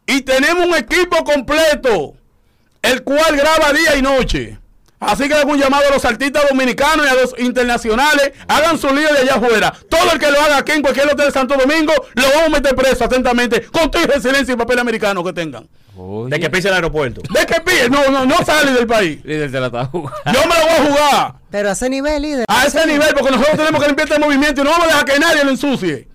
Y 0.06 0.22
tenemos 0.22 0.66
un 0.66 0.74
equipo 0.74 1.22
completo, 1.22 2.14
el 2.82 3.04
cual 3.04 3.36
graba 3.36 3.72
día 3.72 3.94
y 3.96 4.02
noche. 4.02 4.58
Así 5.00 5.28
que 5.28 5.34
hago 5.34 5.50
un 5.52 5.58
llamado 5.58 5.88
a 5.88 5.90
los 5.94 6.04
artistas 6.04 6.44
dominicanos 6.50 7.06
y 7.06 7.08
a 7.08 7.14
los 7.14 7.34
internacionales, 7.38 8.32
hagan 8.46 8.78
su 8.78 8.86
lío 8.94 9.10
de 9.14 9.20
allá 9.20 9.36
afuera. 9.36 9.72
Todo 9.88 10.12
el 10.12 10.18
que 10.18 10.30
lo 10.30 10.38
haga 10.40 10.58
aquí 10.58 10.72
en 10.72 10.82
cualquier 10.82 11.06
hotel 11.06 11.26
de 11.26 11.32
Santo 11.32 11.56
Domingo, 11.56 11.92
lo 12.14 12.22
vamos 12.22 12.46
a 12.46 12.48
meter 12.50 12.74
preso 12.76 13.04
atentamente, 13.04 13.62
con 13.62 13.90
todo 13.90 14.02
el 14.04 14.20
silencio 14.22 14.54
y 14.54 14.58
papel 14.58 14.78
americano 14.78 15.24
que 15.24 15.32
tengan. 15.32 15.66
Oye. 15.96 16.30
De 16.30 16.40
que 16.40 16.50
pise 16.50 16.68
el 16.68 16.74
aeropuerto. 16.74 17.22
De 17.32 17.46
que 17.46 17.60
pille, 17.62 17.88
no, 17.88 18.10
no, 18.10 18.26
no 18.26 18.44
sale 18.44 18.72
del 18.72 18.86
país. 18.86 19.24
Líder 19.24 19.50
te 19.50 19.58
la 19.60 19.66
está 19.66 19.86
jugando. 19.86 20.20
Yo 20.26 20.40
me 20.46 20.54
lo 20.54 20.62
voy 20.66 20.70
a 20.70 20.84
jugar 20.90 21.34
Pero 21.50 21.68
a 21.70 21.72
ese 21.72 21.88
nivel, 21.90 22.22
líder. 22.22 22.44
a 22.46 22.66
ese 22.66 22.86
nivel, 22.86 23.08
porque 23.14 23.30
nosotros 23.30 23.56
tenemos 23.56 23.80
que 23.80 23.86
limpiar 23.88 24.08
este 24.08 24.20
movimiento 24.20 24.60
y 24.60 24.64
no 24.64 24.70
vamos 24.70 24.84
a 24.86 24.88
dejar 24.90 25.04
que 25.06 25.18
nadie 25.18 25.44
lo 25.44 25.50
ensucie. 25.50 26.08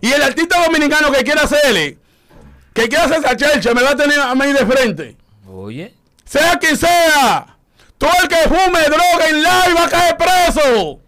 Y 0.00 0.12
el 0.12 0.22
artista 0.22 0.64
dominicano 0.64 1.12
que 1.12 1.22
quiera 1.24 1.42
hacerle, 1.42 1.98
que 2.72 2.88
quiera 2.88 3.04
hacer 3.04 3.18
esa 3.18 3.36
chelcha, 3.36 3.74
me 3.74 3.82
va 3.82 3.90
a 3.90 3.96
tener 3.96 4.18
a 4.18 4.34
mí 4.34 4.46
de 4.46 4.64
frente. 4.66 5.16
Oye. 5.46 5.94
Sea 6.24 6.58
quien 6.58 6.76
sea, 6.76 7.58
todo 8.00 8.10
el 8.22 8.28
que 8.28 8.36
fume 8.48 8.80
droga 8.84 9.28
en 9.28 9.36
live 9.42 9.74
va 9.76 9.84
a 9.84 9.88
caer 9.88 10.16
preso. 10.16 11.00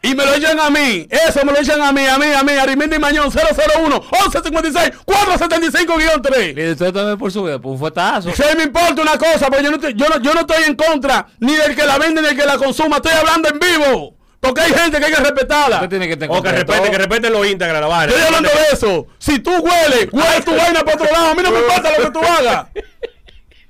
Y 0.00 0.14
me 0.14 0.24
lo 0.24 0.34
echan 0.34 0.60
a 0.60 0.70
mí, 0.70 1.08
eso 1.10 1.44
me 1.44 1.50
lo 1.50 1.58
echan 1.58 1.82
a 1.82 1.90
mí, 1.90 2.06
a 2.06 2.16
mí, 2.16 2.26
a 2.26 2.44
mí, 2.44 2.52
Arimendi 2.52 3.00
Mañón 3.00 3.28
001 3.32 4.00
1156 4.00 4.92
475-3. 5.04 6.54
Líder, 6.54 6.72
usted 6.72 6.92
también 6.92 7.18
por 7.18 7.32
su 7.32 7.42
vida, 7.42 7.58
por 7.58 7.72
un 7.72 7.78
fuetazo. 7.80 8.30
Si 8.32 8.42
me 8.56 8.62
importa 8.62 9.02
una 9.02 9.18
cosa, 9.18 9.48
porque 9.48 9.64
yo 9.64 9.70
no, 9.70 9.76
estoy, 9.76 9.94
yo, 9.94 10.08
no, 10.08 10.20
yo 10.20 10.32
no 10.32 10.40
estoy 10.42 10.62
en 10.62 10.76
contra 10.76 11.26
ni 11.40 11.56
del 11.56 11.74
que 11.74 11.84
la 11.84 11.98
vende 11.98 12.22
ni 12.22 12.28
del 12.28 12.36
que 12.36 12.46
la 12.46 12.56
consuma, 12.56 12.98
estoy 12.98 13.12
hablando 13.14 13.48
en 13.48 13.58
vivo. 13.58 14.14
Porque 14.38 14.60
hay 14.60 14.72
gente 14.72 15.00
que 15.00 15.06
hay 15.06 15.12
que 15.12 15.20
respetarla. 15.20 15.76
Usted 15.78 15.88
tiene 15.88 16.06
que 16.06 16.16
tener 16.16 16.38
O 16.38 16.40
que 16.40 16.52
respete, 16.52 16.90
que 16.92 16.98
respete 16.98 17.30
los 17.30 17.44
íntegros, 17.44 17.80
la 17.80 17.88
vaina. 17.88 18.12
Estoy 18.12 18.24
hablando 18.24 18.48
de 18.48 18.74
eso. 18.74 19.06
Si 19.18 19.40
tú 19.40 19.50
hueles, 19.50 20.08
huele 20.12 20.40
tu 20.44 20.54
vaina 20.54 20.84
para 20.84 20.94
otro 20.94 21.12
lado. 21.12 21.32
A 21.32 21.34
mí 21.34 21.42
no 21.42 21.50
me 21.50 21.58
importa 21.58 21.90
lo 21.98 22.04
que 22.04 22.10
tú 22.12 22.20
hagas. 22.20 22.68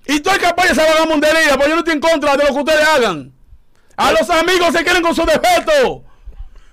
Y 0.09 0.21
tú 0.21 0.31
el 0.31 0.39
que 0.39 0.47
apoya 0.47 0.73
esa 0.73 0.85
vagamundería, 0.85 1.51
porque 1.55 1.69
yo 1.69 1.75
no 1.77 1.79
estoy 1.81 1.95
en 1.95 2.01
contra 2.01 2.37
de 2.37 2.45
lo 2.45 2.53
que 2.55 2.61
ustedes 2.61 2.89
hagan. 2.89 3.33
A 3.97 4.11
los 4.13 4.29
amigos 4.31 4.73
se 4.73 4.83
quieren 4.83 5.03
con 5.03 5.15
su 5.15 5.25
defecto. 5.25 6.03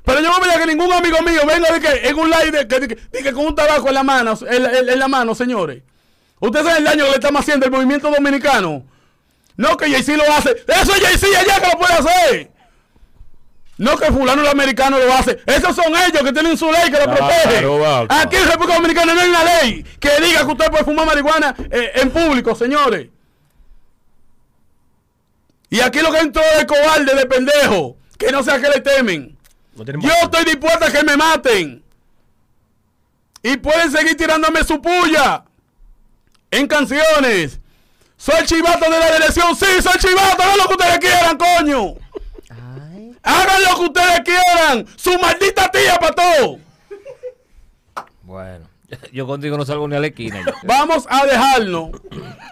Pero 0.04 0.22
yo 0.22 0.30
no 0.30 0.40
voy 0.40 0.50
a 0.50 0.58
que 0.60 0.66
ningún 0.68 0.92
amigo 0.94 1.20
mío 1.22 1.42
venga 1.48 1.72
de 1.72 1.80
que 1.82 2.08
en 2.08 2.18
un 2.20 2.30
live 2.30 2.52
de 2.52 2.68
que, 2.68 2.80
de 2.80 2.88
de 3.12 3.24
que 3.24 3.34
con 3.34 3.46
un 3.48 3.56
tabaco 3.56 3.88
en 3.90 3.94
la 3.96 4.04
mano, 4.04 4.38
en, 4.50 4.66
en- 4.66 4.90
en 4.90 5.00
la 5.00 5.08
mano, 5.08 5.34
señores. 5.36 5.82
Ustedes 6.40 6.66
saben 6.66 6.80
el 6.80 6.84
daño 6.86 7.04
que 7.06 7.10
le 7.12 7.16
estamos 7.16 7.42
haciendo 7.42 7.66
al 7.66 7.72
movimiento 7.72 8.10
dominicano. 8.12 8.84
No 9.58 9.76
que 9.78 9.90
Jay-Z 9.90 10.18
lo 10.18 10.32
hace. 10.34 10.52
Eso 10.68 10.94
es 10.94 11.02
Jay-Z 11.02 11.40
allá 11.40 11.60
que 11.60 11.68
lo 11.72 11.78
puede 11.80 11.94
hacer. 11.94 12.52
No 13.78 13.98
que 13.98 14.06
fulano 14.12 14.42
el 14.42 14.48
americano 14.48 14.98
lo 15.00 15.14
hace. 15.14 15.40
Esos 15.46 15.76
son 15.76 15.88
ellos 15.96 16.22
que 16.24 16.32
tienen 16.32 16.58
su 16.58 16.72
ley 16.72 16.84
que 16.86 16.98
lo 17.00 17.06
Claro, 17.06 17.18
protege. 17.18 17.60
Aquí 18.10 18.36
en 18.38 18.48
República 18.48 18.76
Dominicana 18.76 19.14
no 19.14 19.22
hay 19.22 19.30
una 19.30 19.44
ley 19.44 19.84
que 20.00 20.10
diga 20.22 20.46
que 20.46 20.52
usted 20.52 20.70
puede 20.70 20.84
fumar 20.86 21.06
marihuana 21.06 21.56
eh, 21.72 21.92
en 21.96 22.12
público, 22.12 22.56
señores. 22.56 23.08
Y 25.76 25.82
aquí 25.82 26.00
lo 26.00 26.12
que 26.12 26.20
entró 26.20 26.42
de 26.58 26.66
cobarde, 26.66 27.14
de 27.16 27.26
pendejo. 27.26 27.98
que 28.18 28.32
no 28.32 28.42
sea 28.44 28.60
que 28.62 28.70
le 28.70 28.80
temen. 28.80 29.38
No 29.76 29.84
Yo 29.84 29.94
más- 29.98 30.24
estoy 30.24 30.46
dispuesto 30.46 30.86
a 30.86 30.90
que 30.92 31.04
me 31.04 31.18
maten. 31.18 31.84
Y 33.44 33.58
pueden 33.58 33.92
seguir 33.92 34.16
tirándome 34.16 34.64
su 34.64 34.82
puya 34.82 35.44
en 36.50 36.66
canciones. 36.68 37.60
Soy 38.16 38.46
chivato 38.46 38.90
de 38.90 39.00
la 39.00 39.12
dirección. 39.16 39.54
Sí, 39.54 39.66
soy 39.84 40.00
chivato. 40.00 40.42
Hagan 40.44 40.58
lo 40.60 40.68
que 40.68 40.74
ustedes 40.76 41.00
quieran, 41.00 41.38
coño. 41.38 41.96
Ay. 42.50 43.18
Hagan 43.22 43.64
lo 43.64 43.76
que 43.76 43.82
ustedes 43.82 44.22
quieran. 44.22 44.88
Su 44.96 45.20
maldita 45.20 45.70
tía 45.70 45.98
para 46.00 46.16
todo. 46.16 46.60
Bueno, 48.22 48.66
yo 49.12 49.26
contigo 49.28 49.58
no 49.58 49.66
salgo 49.66 49.88
ni 49.88 49.96
a 49.96 50.00
la 50.00 50.08
esquina. 50.08 50.44
Vamos 50.64 51.06
a 51.10 51.26
dejarnos. 51.26 51.90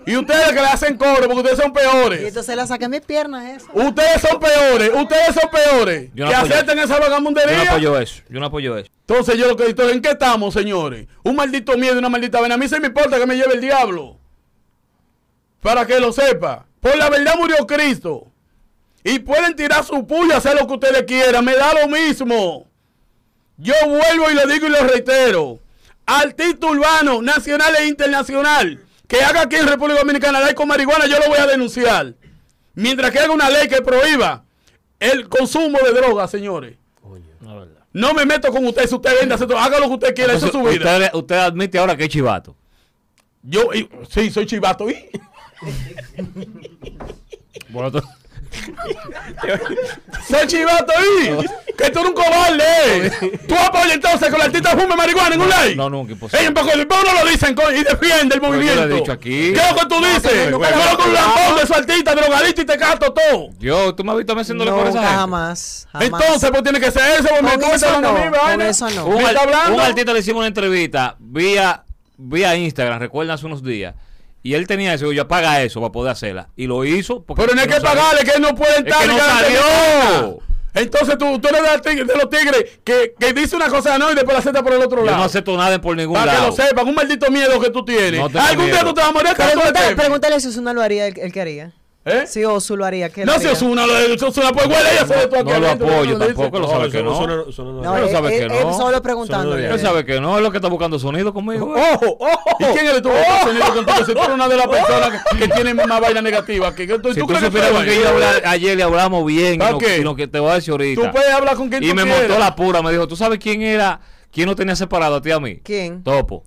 Y 0.05 0.15
ustedes 0.17 0.47
que 0.49 0.53
le 0.55 0.67
hacen 0.67 0.97
coro 0.97 1.21
porque 1.27 1.35
ustedes 1.41 1.57
son 1.59 1.71
Y 1.71 1.73
peores. 1.73 2.23
entonces 2.27 2.55
la 2.55 2.67
saqué 2.67 2.89
mis 2.89 3.01
piernas, 3.01 3.45
eso. 3.61 3.67
Ustedes 3.73 4.21
son 4.21 4.39
peores. 4.39 4.91
Ustedes 4.93 5.35
son 5.39 5.49
peores. 5.49 6.09
Yo 6.13 6.25
no 6.25 6.31
que 6.31 6.35
apoyo- 6.37 6.53
acepten 6.55 6.79
esa 6.79 6.87
Yo 6.93 6.99
no 6.99 7.05
vagamundería. 7.05 7.69
apoyo 7.71 7.99
eso. 7.99 8.21
Yo 8.29 8.39
no 8.39 8.45
apoyo 8.45 8.77
eso. 8.77 8.89
Entonces 9.07 9.37
yo 9.37 9.47
lo 9.47 9.55
que 9.55 9.65
digo, 9.67 9.83
¿en 9.89 10.01
qué 10.01 10.09
estamos, 10.11 10.53
señores? 10.53 11.07
Un 11.23 11.35
maldito 11.35 11.77
miedo 11.77 11.95
y 11.95 11.97
una 11.99 12.09
maldita 12.09 12.39
vena. 12.41 12.55
A 12.55 12.57
mí 12.57 12.67
se 12.67 12.79
me 12.79 12.87
importa 12.87 13.17
que 13.19 13.25
me 13.25 13.35
lleve 13.35 13.53
el 13.55 13.61
diablo. 13.61 14.17
Para 15.61 15.85
que 15.85 15.99
lo 15.99 16.11
sepa. 16.11 16.65
Por 16.79 16.97
la 16.97 17.09
verdad 17.09 17.35
murió 17.37 17.65
Cristo. 17.65 18.27
Y 19.03 19.19
pueden 19.19 19.55
tirar 19.55 19.83
su 19.83 20.05
puya, 20.07 20.37
hacer 20.37 20.55
lo 20.59 20.67
que 20.67 20.73
ustedes 20.73 21.03
quieran. 21.03 21.43
Me 21.45 21.55
da 21.55 21.73
lo 21.73 21.87
mismo. 21.87 22.67
Yo 23.57 23.73
vuelvo 23.85 24.31
y 24.31 24.33
lo 24.33 24.47
digo 24.47 24.67
y 24.67 24.69
lo 24.69 24.79
reitero. 24.87 25.59
Artista 26.05 26.67
urbano, 26.67 27.21
nacional 27.21 27.73
e 27.79 27.87
internacional, 27.87 28.83
que 29.07 29.21
haga 29.21 29.41
aquí 29.41 29.55
en 29.55 29.67
República 29.67 29.99
Dominicana 30.01 30.41
ley 30.41 30.53
con 30.53 30.67
marihuana, 30.67 31.05
yo 31.07 31.17
lo 31.19 31.27
voy 31.27 31.37
a 31.37 31.47
denunciar. 31.47 32.13
Mientras 32.75 33.11
que 33.11 33.19
haga 33.19 33.31
una 33.31 33.49
ley 33.49 33.67
que 33.67 33.81
prohíba 33.81 34.43
el 34.99 35.29
consumo 35.29 35.77
de 35.83 35.91
drogas, 35.93 36.29
señores. 36.31 36.75
La 37.41 37.53
verdad. 37.55 37.83
No 37.93 38.13
me 38.13 38.25
meto 38.25 38.51
con 38.51 38.65
usted. 38.65 38.87
Si 38.87 38.95
usted 38.95 39.37
todo, 39.37 39.57
haga 39.59 39.79
lo 39.79 39.87
que 39.87 39.93
usted 39.93 40.15
quiera. 40.15 40.33
Eso 40.33 40.47
es 40.47 40.51
su 40.51 40.57
Entonces, 40.57 40.79
vida. 40.79 40.95
usted, 40.97 41.13
usted 41.17 41.35
admite 41.37 41.77
ahora 41.77 41.95
que 41.95 42.03
es 42.05 42.09
chivato. 42.09 42.55
Yo, 43.43 43.73
y- 43.73 43.87
sí, 44.09 44.31
soy 44.31 44.45
chivato. 44.45 44.89
¿y? 44.89 44.95
Bueno, 47.69 48.01
Soy 50.27 50.47
chivato. 50.47 50.93
¿y? 51.21 51.73
Que 51.75 51.89
tú 51.89 51.99
eres 51.99 52.09
un 52.09 52.13
cobarde. 52.13 52.63
eh. 53.07 53.39
Tú 53.47 53.55
apoyas 53.55 53.93
entonces 53.93 54.29
con 54.29 54.39
la 54.39 54.45
artista 54.45 54.69
fume 54.71 54.95
marihuana 54.95 55.35
en 55.35 55.41
un 55.41 55.49
ley. 55.49 55.75
no, 55.75 55.89
nunca, 55.89 56.13
imposible. 56.13 56.51
Porque 56.51 56.71
el 56.73 56.87
pueblo 56.87 57.09
lo 57.23 57.29
dicen 57.29 57.55
co- 57.55 57.71
y 57.71 57.83
defiende 57.83 58.35
el 58.35 58.41
yo 58.41 58.47
movimiento. 58.47 58.85
lo 58.85 58.95
he 58.95 58.99
dicho 58.99 59.11
aquí. 59.11 59.53
¿Qué 59.53 59.59
es 59.59 59.69
lo 59.71 59.75
que 59.75 59.85
tú 59.87 59.95
dices? 60.05 60.49
Yo 60.51 60.59
con 60.59 61.07
un 61.09 61.13
lambón 61.13 61.55
de 61.59 61.67
su 61.67 61.73
artista, 61.73 62.15
drogadito 62.15 62.61
y 62.61 62.65
te 62.65 62.77
cato 62.77 63.13
todo. 63.13 63.49
Yo, 63.59 63.93
tú 63.95 64.03
me 64.03 64.11
has 64.11 64.17
visto 64.17 64.33
a 64.33 64.35
mí 64.35 64.41
haciéndole 64.41 64.71
por 64.71 64.87
esa 64.87 64.99
gente? 64.99 65.15
jamás, 65.15 65.87
jamás. 65.91 66.07
Entonces, 66.21 66.51
pues 66.51 66.63
tiene 66.63 66.79
que 66.79 66.91
ser 66.91 67.19
ese 67.19 67.29
Con 67.29 67.43
momento. 67.43 67.65
eso 67.73 68.01
no, 68.01 68.13
con 68.13 68.61
eso 68.61 68.89
no. 68.91 69.05
Un, 69.05 69.15
¿Me 69.17 69.21
al- 69.23 69.29
está 69.35 69.41
hablando? 69.43 69.73
un 69.75 69.81
artista 69.81 70.13
le 70.13 70.19
hicimos 70.19 70.39
una 70.39 70.47
entrevista 70.47 71.15
vía, 71.19 71.83
vía 72.17 72.55
Instagram, 72.55 72.99
recuerdan 72.99 73.35
hace 73.35 73.45
unos 73.45 73.63
días. 73.63 73.95
Y 74.43 74.55
él 74.55 74.67
tenía 74.67 74.93
eso, 74.93 75.11
yo 75.13 75.21
apaga 75.23 75.61
eso 75.61 75.79
para 75.79 75.91
poder 75.93 76.11
hacerla. 76.11 76.49
Y 76.57 76.67
lo 76.67 76.83
hizo 76.83 77.23
porque. 77.23 77.41
Pero 77.41 77.55
no 77.55 77.61
hay 77.61 77.67
que 77.67 77.79
pagarle, 77.79 78.23
que 78.25 78.31
él 78.31 78.41
no 78.41 78.53
puede 78.53 78.77
entrar. 78.77 79.01
que 79.01 79.07
no 79.07 79.17
salió. 79.17 80.39
Entonces 80.75 81.17
tú, 81.19 81.39
tú 81.39 81.47
eres 81.49 81.61
de, 81.61 81.67
los 81.71 81.81
tigres- 81.83 82.07
de 82.07 82.15
los 82.15 82.29
tigres 82.29 82.79
que, 82.83 83.13
que 83.19 83.31
dice 83.31 83.55
una 83.55 83.67
cosa 83.69 83.95
no 83.99 84.11
y 84.11 84.15
después 84.15 84.33
la 84.33 84.39
acepta 84.39 84.63
por 84.63 84.73
el 84.73 84.81
otro 84.81 85.01
Yo 85.01 85.05
lado. 85.05 85.17
no 85.19 85.23
acepto 85.25 85.55
nada 85.55 85.79
por 85.79 85.95
ningún 85.95 86.15
Para 86.15 86.31
que 86.31 86.37
lado. 86.39 86.49
lo 86.49 86.55
sepan, 86.55 86.87
un 86.87 86.95
maldito 86.95 87.29
miedo 87.29 87.59
que 87.59 87.69
tú 87.69 87.85
tienes. 87.85 88.19
No 88.19 88.39
Algún 88.41 88.65
día 88.65 88.79
tú 88.83 88.91
te 88.91 89.01
vas 89.01 89.09
a 89.11 89.13
morir 89.13 89.27
¿acaso 89.29 89.51
Pregúntale, 89.51 89.95
pregúntale 89.95 90.39
si 90.39 90.47
Osuna 90.47 90.73
lo 90.73 90.81
haría, 90.81 91.05
él, 91.05 91.13
él 91.17 91.31
que 91.31 91.41
haría. 91.41 91.71
¿Eh? 92.05 92.25
Si 92.27 92.43
Osuna 92.43 92.79
lo 92.79 92.85
haría, 92.85 93.09
¿qué 93.09 93.25
No, 93.25 93.31
si 93.33 93.39
haría? 93.39 93.51
Osuna 93.53 93.87
lo 93.87 93.93
de 93.93 94.13
Osuna, 94.13 94.51
pues 94.51 94.65
huele 94.67 94.89
ella 94.91 95.01
aquí 95.03 95.43
no 95.45 95.59
lo 95.59 95.69
apoyo 95.69 96.17
tampoco, 96.17 96.59
lo 96.59 96.67
sabe 96.67 96.89
que 96.91 97.01
no. 97.01 97.27
no- 97.27 97.97
Él 97.97 98.09
sabe 98.11 98.39
que 98.39 98.47
no. 98.49 98.53
él 98.55 98.73
solo 98.75 99.01
preguntándole. 99.01 99.69
Él 99.69 99.79
sabe 99.79 100.03
que 100.05 100.19
no, 100.19 100.35
es 100.35 100.43
lo 100.43 100.51
que 100.51 100.57
está 100.57 100.67
buscando 100.67 100.99
sonido 100.99 101.33
conmigo. 101.33 101.73
¡Ojo! 101.93 102.17
¡Ojo! 102.19 102.57
¿Y 102.59 102.63
quién 102.65 102.87
eres 102.87 103.01
tú? 103.01 103.09
que 103.09 103.43
sonido 103.47 103.73
contigo? 103.73 104.05
Si 104.05 104.13
tú 104.13 104.19
eres 104.19 104.29
una 104.33 104.49
de 104.49 104.57
las 104.57 104.67
personas 104.67 105.23
que, 105.31 105.37
que 105.39 105.47
tiene 105.47 105.73
más 105.73 106.01
vaina 106.01 106.21
negativa 106.21 106.67
aquí. 106.67 106.85
¿Tú, 106.87 107.13
Si 107.13 107.19
tú 107.21 107.27
crees 107.27 107.43
que 107.43 107.51
que 107.51 108.47
ayer 108.47 108.75
le 108.75 108.83
hablamos 108.83 109.25
bien 109.25 109.55
y 109.55 109.57
¿Para 109.59 109.71
lo, 109.71 109.79
y 109.81 110.03
lo 110.03 110.15
que 110.15 110.27
te 110.27 110.39
voy 110.39 110.51
a 110.51 110.55
decir 110.55 110.71
ahorita. 110.71 111.01
Tú 111.01 111.11
puedes 111.11 111.31
hablar 111.33 111.55
con 111.55 111.69
quien 111.69 111.83
y 111.83 111.89
tú 111.89 111.95
me 111.95 112.03
quieras. 112.03 112.21
montó 112.27 112.39
la 112.39 112.55
pura, 112.55 112.81
me 112.81 112.91
dijo, 112.91 113.07
¿tú 113.07 113.15
sabes 113.15 113.39
quién 113.39 113.61
era? 113.61 114.01
¿Quién 114.31 114.47
no 114.47 114.55
tenía 114.55 114.75
separado 114.75 115.15
a 115.17 115.21
ti 115.21 115.29
y 115.29 115.31
a 115.31 115.39
mí? 115.39 115.59
¿Quién? 115.63 116.03
Topo. 116.03 116.43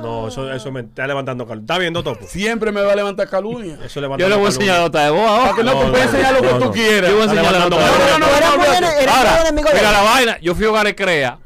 No, 0.00 0.28
eso, 0.28 0.52
eso 0.52 0.72
me 0.72 0.80
está 0.80 1.06
levantando 1.06 1.46
calor. 1.46 1.62
¿Está 1.62 1.78
viendo, 1.78 2.02
Topo? 2.02 2.26
Siempre 2.26 2.72
me 2.72 2.80
va 2.82 2.92
a 2.92 2.96
levantar 2.96 3.28
calumnia. 3.28 3.78
Eso 3.84 4.00
levanta 4.00 4.22
Yo 4.22 4.28
le 4.28 4.36
voy 4.36 4.44
a 4.44 4.48
enseñar 4.48 4.76
la 4.76 4.82
nota 4.82 5.04
de 5.04 5.10
Para 5.12 5.28
ahora. 5.28 5.54
que 5.54 5.64
no, 5.64 5.72
No, 5.72 5.80
te 5.80 5.90
voy 5.90 6.00
a 6.00 6.04
enseñar 6.04 6.32
lo 6.32 6.40
que 6.40 6.52
no, 6.52 6.58
tú 6.58 6.70
quieras. 6.72 7.10
Yo 7.10 7.16
voy 7.16 7.22
a 7.22 7.30
enseñar 7.30 7.52
la 7.52 7.58
voz. 7.58 7.70
No, 7.70 7.76
no, 7.78 8.18
no, 8.18 8.18
no, 8.18 9.12
Ahora, 9.12 9.52
mira 9.52 9.92
la 9.92 10.02
vaina, 10.02 10.38
yo 10.40 10.54
fui 10.54 10.64
a 10.66 10.70
Hogares 10.70 10.94
Crea 10.96 11.38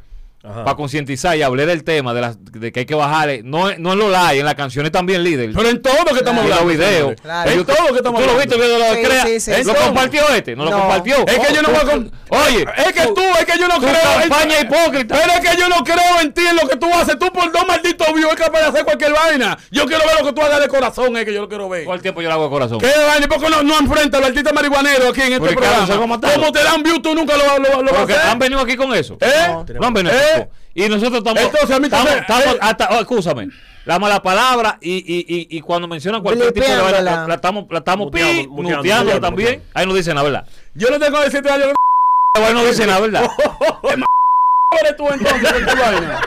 Ajá. 0.45 0.65
para 0.65 0.77
concientizar 0.77 1.37
y 1.37 1.43
hablé 1.43 1.67
del 1.67 1.83
tema 1.83 2.15
de, 2.15 2.21
las, 2.21 2.37
de 2.41 2.71
que 2.71 2.81
hay 2.81 2.87
que 2.87 2.95
bajarle, 2.95 3.43
no, 3.43 3.73
no 3.77 3.93
en 3.95 3.99
los 3.99 4.11
likes, 4.11 4.39
en 4.39 4.45
las 4.47 4.55
canciones 4.55 4.93
también 4.93 5.25
líder. 5.25 5.51
Pero 5.53 5.69
en 5.69 5.83
todo 5.83 5.97
lo 5.99 6.13
que 6.13 6.19
estamos 6.19 6.45
los 6.45 6.53
hablando. 6.53 6.73
videos. 6.73 6.97
señores. 6.99 7.21
Claro. 7.21 7.51
En 7.51 7.65
todo 7.67 7.77
lo 7.81 7.89
que 7.93 7.97
estamos 7.97 8.21
¿Tú 8.21 8.27
lo 8.27 8.33
hablando. 8.33 8.39
viste 8.39 8.55
el 8.55 8.61
video 8.61 8.79
de 8.79 8.89
lo 8.89 8.95
Sí, 8.95 9.03
Crea? 9.03 9.27
sí, 9.27 9.41
sí, 9.41 9.65
¿Lo 9.65 9.75
compartió 9.75 10.29
este? 10.35 10.55
¿No, 10.55 10.65
lo 10.65 10.71
compartió? 10.71 11.17
Es 11.27 11.39
que 11.41 11.55
yo 11.55 11.63
no 11.63 11.69
voy 11.71 11.79
a 11.79 11.85
con- 11.85 12.13
Oye, 12.31 12.65
Es 12.77 12.93
que 12.93 13.07
tú, 13.09 13.21
es 13.39 13.45
que 13.47 13.59
yo 13.59 13.67
no 13.69 13.79
creo. 13.79 13.91
en- 14.23 14.29
campaña 14.29 14.61
hipócrita. 14.61 15.19
Pero 15.21 15.33
es 15.33 15.51
que 15.51 15.61
yo 15.61 15.69
no 15.69 15.83
creo 15.83 16.21
en 16.23 16.33
ti, 16.33 16.43
en 16.47 16.57
lo 16.57 16.69
que 16.69 16.77
tú 16.77 16.87
haces. 16.95 17.19
Tú 17.19 17.33
por 17.33 17.51
dos 17.51 17.67
malditos 17.67 18.07
views 18.15 18.31
es 18.33 18.37
capaz 18.39 18.61
de 18.61 18.67
hacer 18.67 18.85
cualquier 18.85 19.13
vaina. 19.15 19.59
Yo 19.73 19.87
quiero 19.87 20.05
ver 20.07 20.21
lo 20.21 20.27
que 20.27 20.33
tú 20.35 20.41
hagas 20.43 20.61
de 20.61 20.69
corazón, 20.69 21.17
es 21.17 21.25
que 21.25 21.35
yo 21.35 21.41
lo 21.41 21.49
quiero 21.49 21.69
ver. 21.69 21.85
todo 21.85 21.95
el 21.95 22.03
tiempo 22.03 22.23
yo 22.23 22.29
lo 22.29 22.35
hago 22.35 22.45
de 22.45 22.51
corazón. 22.51 22.79
¿Qué 22.79 22.87
vaina? 23.09 23.25
¿Y 23.25 23.29
por 23.29 23.41
qué 23.41 23.49
no, 23.51 23.63
no 23.65 23.79
enfrenta 23.79 24.19
al 24.19 24.25
artista 24.25 24.53
marihuanero 24.53 25.09
aquí 25.09 25.21
en 25.23 25.27
este 25.33 25.41
Porque, 25.41 25.57
programa? 25.57 25.97
Como 25.97 26.21
te 26.53 26.63
dan 26.63 26.83
views, 26.83 27.03
tú 27.03 27.15
nunca 27.15 27.35
lo, 27.37 27.59
lo, 27.59 27.83
lo 27.83 27.91
vas 27.93 28.01
a 28.01 28.05
hacer. 28.05 28.19
han 28.31 28.39
venido 28.39 28.61
aquí 28.61 28.77
con 28.77 28.95
eso. 28.95 29.17
¿Eh? 29.21 29.33
No. 29.49 29.65
No 29.81 29.87
han 29.89 29.95
venido 29.95 30.15
Aquí. 30.43 30.51
Y 30.75 30.89
nosotros 30.89 31.19
estamos. 31.19 31.43
Entonces, 31.43 31.71
a 31.71 31.79
mí 31.81 31.85
estamos, 31.87 32.07
también- 32.07 32.21
estamos 32.29 32.55
eh. 32.55 32.59
hasta, 32.61 32.89
oh, 32.91 33.01
escúchame. 33.01 33.49
La 33.85 33.99
mala 33.99 34.23
palabra 34.23 34.79
y, 34.83 34.97
y, 34.99 35.21
y, 35.27 35.57
y 35.57 35.61
cuando 35.63 35.89
mencionan 35.89 36.21
cualquier 36.23 36.53
tipo 36.53 36.67
de 36.67 36.73
Blipeándola. 36.75 37.01
la, 37.23 37.27
la 37.27 37.35
estamos, 37.37 37.65
la 37.71 37.79
estamos 37.79 38.07
Muteando, 38.07 38.33
pi- 38.43 38.47
muteando, 38.49 38.77
muteando 38.77 39.05
muteando, 39.05 39.21
también. 39.27 39.49
muteando. 39.51 39.71
Ahí 39.81 39.87
no 39.87 39.95
dicen 39.95 40.15
la 40.15 40.23
verdad. 40.23 40.47
Yo 40.75 40.91
no 40.91 40.99
tengo 40.99 41.17
17 41.19 41.51
años. 41.51 41.69
Ahí 42.37 42.53
no 42.55 42.65
dicen 42.65 42.87
la 42.87 43.01
verdad. 43.01 43.31
eres 44.83 44.97
tú 44.97 45.09
entonces 45.09 45.53
con 45.53 45.65
tu 45.67 45.81
vaina? 45.81 46.21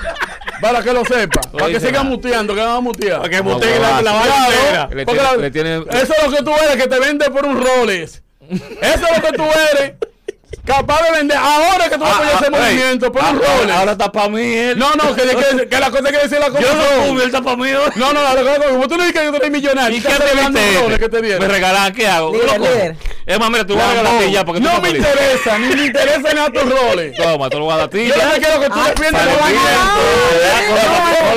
Para 0.60 0.82
que 0.84 0.94
lo 0.94 1.06
sepa. 1.06 1.42
Para 1.52 1.68
que 1.68 1.80
sigan 1.80 2.08
muteando, 2.10 2.54
que 2.56 2.62
van 2.62 2.70
a 2.78 2.80
mutear. 2.80 3.18
Para 3.20 3.30
que 3.30 3.42
muteen 3.42 3.82
la, 3.82 4.02
la 4.02 4.12
vaina 4.12 4.26
Claro, 4.36 4.54
entera. 4.54 4.88
Le 4.96 5.06
porque 5.06 5.20
tiene- 5.22 5.36
la- 5.38 5.38
le 5.42 5.52
tiene- 5.52 6.04
Eso 6.04 6.14
es 6.18 6.24
lo 6.24 6.32
que 6.38 6.44
tú 6.44 6.52
eres, 6.52 6.84
que 6.84 6.88
te 6.90 7.00
vende 7.00 7.30
por 7.30 7.46
un 7.46 7.64
Rolex. 7.64 8.22
Eso 8.50 9.06
es 9.08 9.18
lo 9.18 9.22
que 9.30 9.38
tú 9.38 9.44
eres. 9.74 9.94
Capaz 10.66 11.02
de 11.04 11.12
vender. 11.18 11.38
Ahora 11.38 11.86
que 11.90 11.96
tú 11.96 12.02
vas 12.02 12.12
a 12.12 12.16
apoyar 12.18 12.34
ese 12.36 12.46
Ah, 12.46 12.50
ah, 12.54 12.70
ey, 12.70 12.76
movimiento 12.76 13.12
por 13.12 13.22
ah, 13.24 13.30
un 13.32 13.40
Rolex. 13.40 13.72
Ahora 13.72 13.92
está 13.94 14.12
para 14.12 14.30
mí 14.30 14.54
él. 14.54 14.78
No, 14.78 14.92
no, 14.96 15.16
que, 15.16 15.22
que, 15.24 15.68
que 15.70 15.80
la 15.80 15.90
cosa 15.90 16.04
hay 16.08 16.14
que 16.14 16.20
decir 16.24 16.40
la 16.40 16.50
cosa. 16.50 16.62
yo 16.62 16.74
no 16.74 16.84
fumo, 17.06 17.20
él 17.20 17.26
está 17.26 17.42
para 17.42 17.56
mí. 17.58 17.70
No, 17.96 18.14
no, 18.14 18.22
la 18.22 18.36
cosa 18.36 18.70
como 18.70 18.88
tú 18.88 18.98
no 18.98 19.04
dices 19.06 19.22
que 19.22 19.30
tú 19.30 19.36
eres 19.38 19.52
millonario. 19.52 19.96
¿Y 19.96 20.00
¿Y 20.00 20.04
qué 20.04 20.10
te 20.14 20.36
viste? 20.36 20.78
un 20.78 20.84
Rolex 20.84 21.00
que 21.00 21.10
te 21.10 21.22
Me 21.22 21.48
regalan, 21.48 21.94
¿qué 21.94 22.08
hago? 22.08 22.34
Es 23.26 23.40
más, 23.40 23.50
mira, 23.50 23.66
tú 23.66 23.76
vas 23.76 23.86
a 23.86 23.90
regalar 23.92 24.16
a 24.16 24.20
ti 24.20 24.32
ya 24.32 24.46
porque 24.46 24.62
tú 24.62 24.68
no 24.68 24.82
me 24.82 24.90
interesa, 24.90 25.58
ni 25.58 25.76
me 25.76 25.86
interesa 25.86 26.34
nada 26.34 26.50
tus 26.52 26.64
roles. 26.70 27.16
Toma, 27.18 27.50
te 27.50 27.58
lo 27.58 27.64
voy 27.66 27.74
a 27.74 27.78
dar 27.78 27.86
a 27.86 27.90
ti. 27.90 28.08
Yo 28.08 28.16
ya. 28.16 28.26
no 28.26 28.32
quiero 28.34 28.60
que 28.60 28.68
tú 28.68 28.76
Ah, 28.76 28.90
defiendas 28.90 29.26
bien. 29.26 29.38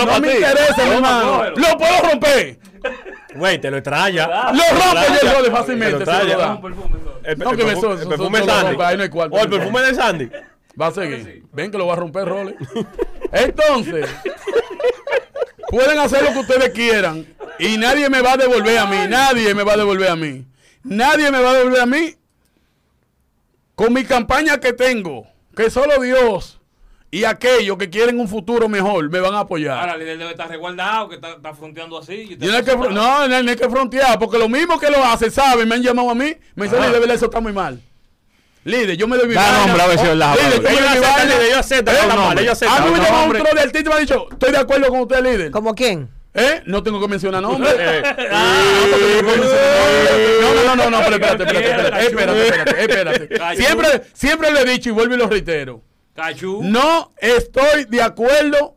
No, 0.06 0.21
me 0.21 0.35
interesa, 0.35 0.83
hermano. 0.83 1.44
Lo 1.56 1.78
puedo 1.78 2.00
romper. 2.11 2.59
Güey, 3.35 3.61
te 3.61 3.71
lo 3.71 3.76
extraña. 3.79 4.26
Lo 4.26 4.62
rompo 4.62 5.23
yo 5.23 5.38
el 5.38 5.45
Te 5.45 5.50
fácilmente. 5.50 5.99
lo 5.99 6.05
se 6.05 6.05
lo 6.05 6.12
extraña. 6.19 6.37
da. 6.37 6.61
El, 7.25 7.38
No, 7.38 7.50
el 7.50 7.57
que 7.57 7.64
me 7.64 7.76
so- 7.76 7.93
el 7.93 8.09
perfume 8.09 8.41
de 8.41 8.47
Sandy. 8.47 8.76
so- 8.76 8.83
ahí 8.85 8.97
no 8.97 9.03
hay 9.03 9.09
cuarto. 9.09 9.37
O 9.37 9.41
el 9.41 9.49
perfume 9.49 9.81
de 9.83 9.95
Sandy. 9.95 10.31
Va 10.81 10.87
a 10.88 10.91
seguir. 10.93 11.45
Ven 11.53 11.71
que 11.71 11.79
lo 11.79 11.87
va 11.87 11.93
a 11.93 11.97
romper 11.97 12.25
Rolex. 12.26 12.57
Entonces, 13.33 14.07
pueden 15.71 15.99
hacer 16.00 16.23
lo 16.25 16.33
que 16.33 16.38
ustedes 16.41 16.71
quieran 16.71 17.26
y 17.61 17.79
nadie 17.79 18.11
me 18.11 18.21
va 18.21 18.33
a 18.33 18.37
devolver 18.37 18.79
a 18.79 18.87
mí. 18.87 18.97
Nadie 19.09 19.55
me 19.55 19.62
va 19.62 19.75
a 19.75 19.76
devolver 19.76 20.09
a 20.11 20.17
mí. 20.17 20.45
Nadie 20.83 21.31
me 21.31 21.41
va 21.41 21.50
a 21.50 21.55
devolver 21.55 21.81
a 21.81 21.87
mí 21.87 22.17
con 23.76 23.93
mi 23.93 24.05
campaña 24.05 24.59
que 24.59 24.73
tengo, 24.73 25.26
que 25.57 25.71
solo 25.71 26.00
Dios 26.03 26.61
y 27.18 27.25
aquellos 27.25 27.76
que 27.78 27.88
quieren 27.90 28.18
un 28.18 28.28
futuro 28.28 28.68
mejor 28.68 29.09
me 29.11 29.21
van 29.21 29.35
a 29.35 29.40
apoyar. 29.40 29.78
Ahora, 29.78 29.92
el 29.94 30.00
líder 30.00 30.18
debe 30.18 30.30
estar 30.33 30.49
resguardado, 30.49 31.09
que 31.09 31.14
está, 31.16 31.33
está 31.33 31.54
fronteando 31.54 31.99
así. 31.99 32.12
y 32.30 32.37
Yo 32.38 32.50
no, 32.50 32.56
hay 32.56 32.64
que, 32.64 32.76
no, 32.76 32.88
no, 32.90 33.28
no 33.42 33.50
hay 33.50 33.56
que 33.56 33.68
frontear, 33.71 34.18
porque 34.18 34.38
lo 34.38 34.49
mismo 34.49 34.78
que 34.80 34.90
lo 34.90 35.04
hacen, 35.04 35.30
¿saben? 35.30 35.68
Me 35.68 35.76
han 35.76 35.83
llamado 35.83 36.11
a 36.11 36.14
mí, 36.14 36.35
me 36.54 36.64
dicen, 36.64 36.80
líder, 36.80 37.00
¿verdad? 37.00 37.16
eso 37.16 37.26
está 37.26 37.40
muy 37.40 37.52
mal. 37.52 37.80
Líder, 38.64 38.97
yo 38.97 39.06
me 39.06 39.16
doy 39.18 39.28
mi 39.28 39.35
vaina. 39.35 39.66
nombre, 39.66 39.83
a 39.83 39.87
ver 39.87 39.99
si 39.99 40.04
es 40.04 40.09
verdad, 40.11 40.35
Líder, 40.37 40.56
yo 40.56 41.02
vaina. 41.02 41.25
líder, 41.25 41.42
Eh, 41.42 41.61
está 41.61 41.92
mal, 42.09 42.16
nombre. 42.16 42.42
ellos 42.42 42.52
aceptan. 42.52 42.83
A 42.83 42.87
mí 42.87 42.92
me 42.92 42.99
Da 42.99 43.04
llama 43.04 43.16
un 43.16 43.23
nombre. 43.25 43.40
tro 43.42 43.54
de 43.54 43.61
artista 43.61 43.80
y 43.80 43.85
me 43.92 43.94
ha 43.94 43.99
dicho, 44.00 44.26
estoy 44.33 44.52
de 44.52 44.59
acuerdo 44.59 44.88
con 44.88 45.00
usted, 45.00 45.23
líder. 45.23 45.50
¿Como 45.50 45.75
quién? 45.75 46.09
¿Eh? 46.37 46.62
No 46.66 46.83
tengo 46.83 47.00
que 47.00 47.06
mencionar 47.06 47.42
yo 47.42 47.50
no. 47.50 47.59
No, 47.59 47.64
no, 50.54 50.64
no, 50.64 50.76
no, 50.76 50.90
no, 50.90 50.99
pero 51.04 51.16
espérate, 51.16 51.44
espérate, 51.44 52.06
espérate, 52.06 52.06
espérate, 52.06 52.49
espérate, 52.49 52.80
espérate. 52.83 53.28
Cayó. 53.38 53.62
Siempre, 53.62 54.02
siempre 54.12 54.50
lo 54.50 54.59
he 54.59 54.64
dicho 54.64 54.88
y 54.88 54.92
vuelvo 54.92 55.14
y 55.14 55.18
lo 55.18 55.28
reitero. 55.28 55.80
Cachú. 56.14 56.61
No 56.62 57.12
estoy 57.18 57.85
de 57.87 58.02
acuerdo 58.02 58.76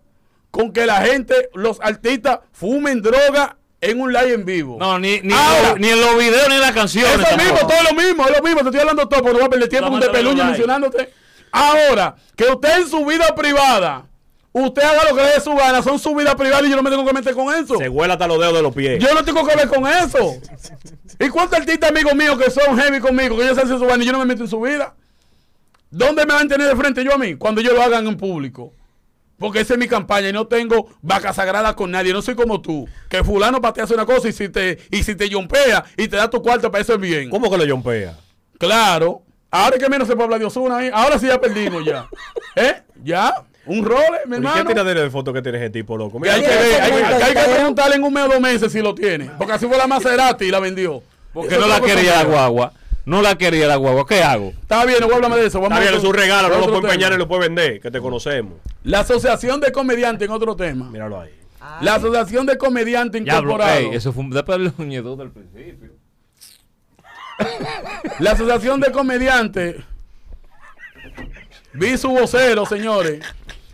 con 0.51 0.71
que 0.73 0.85
la 0.85 1.01
gente, 1.01 1.49
los 1.53 1.79
artistas, 1.81 2.39
fumen 2.51 3.01
droga 3.01 3.57
en 3.79 4.01
un 4.01 4.11
live 4.11 4.33
en 4.33 4.45
vivo. 4.45 4.77
No, 4.79 4.97
ni, 4.97 5.19
ni, 5.21 5.33
Ahora- 5.33 5.75
ni 5.77 5.89
en 5.89 6.01
los 6.01 6.17
videos 6.17 6.49
ni 6.49 6.55
en 6.55 6.61
las 6.61 6.71
canciones. 6.71 7.13
Es 7.19 7.31
lo 7.31 7.37
mismo, 7.37 7.59
todo 7.67 7.83
lo 7.83 7.93
mismo, 8.01 8.25
es 8.25 8.37
lo 8.37 8.43
mismo. 8.43 8.59
Te 8.61 8.65
estoy 8.69 8.79
hablando 8.81 9.07
todo, 9.07 9.21
porque 9.21 9.33
no 9.33 9.39
voy 9.39 9.45
a 9.45 9.49
perder 9.49 9.69
tiempo 9.69 9.89
con 9.91 9.99
no, 9.99 10.11
peluña 10.11 10.45
mencionándote. 10.45 11.13
Ahora, 11.51 12.15
que 12.35 12.45
usted 12.45 12.81
en 12.81 12.89
su 12.89 13.05
vida 13.05 13.33
privada, 13.35 14.05
usted 14.51 14.81
haga 14.81 15.03
lo 15.09 15.15
que 15.15 15.23
le 15.23 15.29
dé 15.29 15.39
su 15.41 15.53
gana, 15.55 15.83
son 15.83 15.99
su 15.99 16.15
vida 16.15 16.35
privada 16.35 16.65
y 16.65 16.69
yo 16.71 16.75
no 16.75 16.83
me 16.83 16.89
tengo 16.89 17.05
que 17.05 17.13
meter 17.13 17.35
con 17.35 17.53
eso. 17.53 17.77
Se 17.77 17.87
huela 17.87 18.13
hasta 18.13 18.27
los 18.27 18.39
dedos 18.39 18.55
de 18.55 18.61
los 18.63 18.73
pies. 18.73 19.01
Yo 19.03 19.13
no 19.13 19.23
tengo 19.23 19.45
que 19.45 19.55
ver 19.55 19.67
con 19.67 19.85
eso. 19.87 20.35
¿Y 21.19 21.29
cuántos 21.29 21.59
artistas 21.59 21.89
amigos 21.91 22.15
míos 22.15 22.37
que 22.37 22.49
son 22.49 22.77
heavy 22.79 22.99
conmigo, 22.99 23.37
que 23.37 23.43
ellos 23.43 23.57
hacen 23.57 23.77
su 23.77 23.85
vaina 23.85 24.03
y 24.03 24.07
yo 24.07 24.11
no 24.13 24.19
me 24.19 24.25
meto 24.25 24.43
en 24.43 24.49
su 24.49 24.59
vida? 24.59 24.95
¿Dónde 25.89 26.25
me 26.25 26.33
van 26.33 26.45
a 26.45 26.49
tener 26.49 26.67
de 26.67 26.75
frente 26.75 27.03
yo 27.03 27.13
a 27.13 27.17
mí? 27.17 27.35
Cuando 27.35 27.61
yo 27.61 27.73
lo 27.73 27.81
hagan 27.81 28.07
en 28.07 28.17
público. 28.17 28.73
Porque 29.39 29.59
esa 29.61 29.73
es 29.75 29.79
mi 29.79 29.87
campaña 29.87 30.29
y 30.29 30.33
no 30.33 30.47
tengo 30.47 30.89
vaca 31.01 31.31
sagrada 31.31 31.75
con 31.75 31.91
nadie. 31.91 32.11
No 32.11 32.21
soy 32.23 32.33
como 32.35 32.59
tú. 32.59 32.87
Que 33.07 33.23
fulano 33.23 33.61
para 33.61 33.73
ti 33.73 33.81
hace 33.81 33.93
una 33.93 34.05
cosa 34.05 34.27
y 34.29 34.33
si 34.33 34.49
te, 34.49 34.79
y 34.89 35.03
si 35.03 35.15
te 35.15 35.29
yompea 35.29 35.85
y 35.95 36.07
te 36.07 36.17
da 36.17 36.27
tu 36.29 36.41
cuarto, 36.41 36.71
para 36.71 36.81
eso 36.81 36.95
es 36.95 36.99
bien. 36.99 37.29
¿Cómo 37.29 37.49
que 37.51 37.57
lo 37.57 37.63
yompea? 37.65 38.17
Claro. 38.57 39.21
Ahora 39.51 39.77
que 39.77 39.87
menos 39.89 40.07
se 40.07 40.15
puede 40.15 40.25
hablar 40.25 40.39
de 40.39 40.45
Osuna 40.47 40.77
ahí. 40.77 40.89
Ahora 40.91 41.19
sí 41.19 41.27
ya 41.27 41.39
perdimos 41.39 41.85
ya. 41.85 42.07
¿Eh? 42.55 42.81
¿Ya? 43.03 43.31
¿Un 43.67 43.85
role, 43.85 44.07
mi 44.25 44.37
¿Y 44.37 44.39
qué 44.41 44.47
hermano? 44.47 44.69
tiradera 44.69 45.01
de 45.01 45.09
foto 45.11 45.31
que 45.31 45.41
tiene 45.41 45.57
ese 45.59 45.69
tipo, 45.69 45.95
loco? 45.97 46.17
Hay 46.23 46.41
que, 46.41 46.47
ver, 46.47 46.81
hay, 46.81 46.91
que- 47.33 47.39
hay 47.39 47.53
preguntarle 47.55 47.95
en 47.97 48.03
un 48.03 48.13
mes 48.13 48.23
o 48.23 48.29
dos 48.29 48.39
meses 48.41 48.71
si 48.71 48.81
lo 48.81 48.95
tiene. 48.95 49.29
Porque 49.37 49.53
así 49.53 49.67
fue 49.67 49.77
la 49.77 49.85
Maserati 49.87 50.45
y 50.45 50.51
la 50.51 50.59
vendió. 50.59 51.03
Porque 51.33 51.57
no 51.57 51.67
la 51.67 51.79
quería 51.79 52.15
la 52.15 52.23
guagua. 52.23 52.73
No 53.07 53.21
la 53.21 53.37
quería 53.37 53.67
la 53.67 53.77
guagua. 53.77 54.05
¿Qué 54.05 54.21
hago? 54.21 54.49
Está 54.49 54.83
bien, 54.85 54.97
no 54.99 55.07
de 55.37 55.45
eso. 55.45 55.61
Vamos 55.61 55.77
Está 55.77 55.79
bien, 55.79 55.93
a 55.93 55.97
es 55.97 56.03
un 56.03 56.13
regalo, 56.13 56.49
no 56.49 56.57
lo 56.57 56.65
puede 56.65 56.77
empeñar 56.79 56.99
tema. 57.09 57.15
ni 57.15 57.17
lo 57.17 57.27
puede 57.29 57.41
vender, 57.43 57.79
que 57.79 57.89
te 57.89 58.01
conocemos. 58.01 58.55
La 58.83 58.99
Asociación 58.99 59.61
de 59.61 59.71
Comediantes 59.71 60.27
en 60.27 60.33
otro 60.33 60.57
tema. 60.57 60.89
Míralo 60.89 61.21
ahí. 61.21 61.31
La 61.79 61.95
Asociación 61.95 62.45
de 62.45 62.57
Comediantes 62.57 63.21
Incorporados. 63.21 63.77
ey, 63.77 63.89
eso 63.93 64.11
fue 64.11 64.25
un 64.25 64.31
después 64.31 64.59
del 64.59 64.73
uñedo 64.77 65.15
del 65.15 65.31
principio. 65.31 65.91
La 68.19 68.31
Asociación 68.31 68.81
de 68.81 68.91
Comediantes. 68.91 69.77
Vi 71.71 71.97
su 71.97 72.09
vocero, 72.09 72.65
señores. 72.65 73.23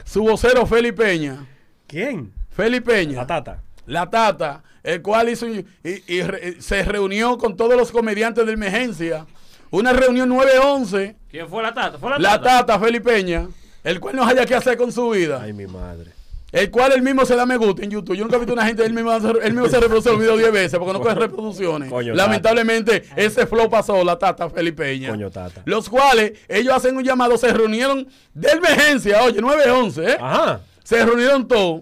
Su 0.05 0.21
vocero, 0.21 0.67
Felipe 0.67 1.05
Peña. 1.05 1.47
¿Quién? 1.87 2.31
Felipe 2.51 2.91
Peña. 2.91 3.21
La 3.21 3.25
tata. 3.25 3.63
La 3.87 4.09
Tata, 4.11 4.63
el 4.83 5.01
cual 5.01 5.29
hizo 5.29 5.47
y, 5.47 5.65
y 6.07 6.21
re- 6.21 6.61
se 6.61 6.83
reunió 6.83 7.37
con 7.37 7.55
todos 7.57 7.75
los 7.75 7.91
comediantes 7.91 8.45
de 8.45 8.51
emergencia. 8.53 9.25
Una 9.71 9.91
reunión 9.93 10.29
9-11. 10.29 11.15
¿Quién 11.31 11.47
fue 11.49 11.63
la 11.63 11.73
tata? 11.73 11.97
¿Fue 11.97 12.11
la, 12.11 12.19
La 12.19 12.41
Tata, 12.41 12.79
Felipe 12.79 13.11
Peña, 13.11 13.47
el 13.83 13.99
cual 13.99 14.15
no 14.15 14.23
haya 14.23 14.45
qué 14.45 14.55
hacer 14.55 14.77
con 14.77 14.91
su 14.91 15.09
vida. 15.09 15.39
Ay, 15.41 15.53
mi 15.53 15.65
madre. 15.65 16.11
El 16.51 16.69
cual 16.69 16.91
él 16.91 17.01
mismo 17.01 17.25
se 17.25 17.35
da 17.35 17.47
me 17.47 17.57
gusta 17.57 17.81
en 17.83 17.89
YouTube. 17.89 18.15
Yo 18.15 18.23
nunca 18.23 18.35
he 18.35 18.39
visto 18.39 18.53
una 18.53 18.63
gente, 18.67 18.85
él 18.85 18.93
mismo, 18.93 19.11
él 19.11 19.53
mismo 19.53 19.67
se 19.69 19.79
reproduce 19.79 20.11
el 20.11 20.17
video 20.17 20.37
10 20.37 20.51
veces 20.51 20.77
porque 20.77 20.93
no 20.93 21.01
coge 21.01 21.15
reproducciones. 21.15 21.89
Coño, 21.89 22.13
Lamentablemente, 22.13 23.03
ese 23.15 23.47
flow 23.47 23.67
pasó, 23.71 24.03
la 24.03 24.19
Tata 24.19 24.47
Felipe 24.51 24.83
Peña. 24.83 25.09
Coño, 25.09 25.31
Tata. 25.31 25.63
Los 25.65 25.89
cuales, 25.89 26.33
ellos 26.47 26.71
hacen 26.75 26.95
un 26.95 27.03
llamado, 27.03 27.39
se 27.39 27.51
reunieron 27.51 28.07
de 28.35 28.49
emergencia, 28.51 29.23
oye, 29.23 29.41
9-11, 29.41 30.07
¿eh? 30.07 30.17
Ajá. 30.21 30.59
Se 30.83 31.03
reunieron 31.03 31.47
todos. 31.47 31.81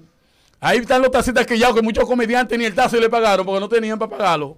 Ahí 0.64 0.78
están 0.78 1.02
los 1.02 1.10
tacitas 1.10 1.46
que 1.48 1.58
ya, 1.58 1.74
que 1.74 1.82
muchos 1.82 2.06
comediantes 2.06 2.58
ni 2.58 2.66
el 2.66 2.76
taxi 2.76 3.00
le 3.00 3.10
pagaron 3.10 3.46
porque 3.46 3.60
no 3.60 3.68
tenían 3.68 3.98
para 3.98 4.12
pagarlo. 4.16 4.58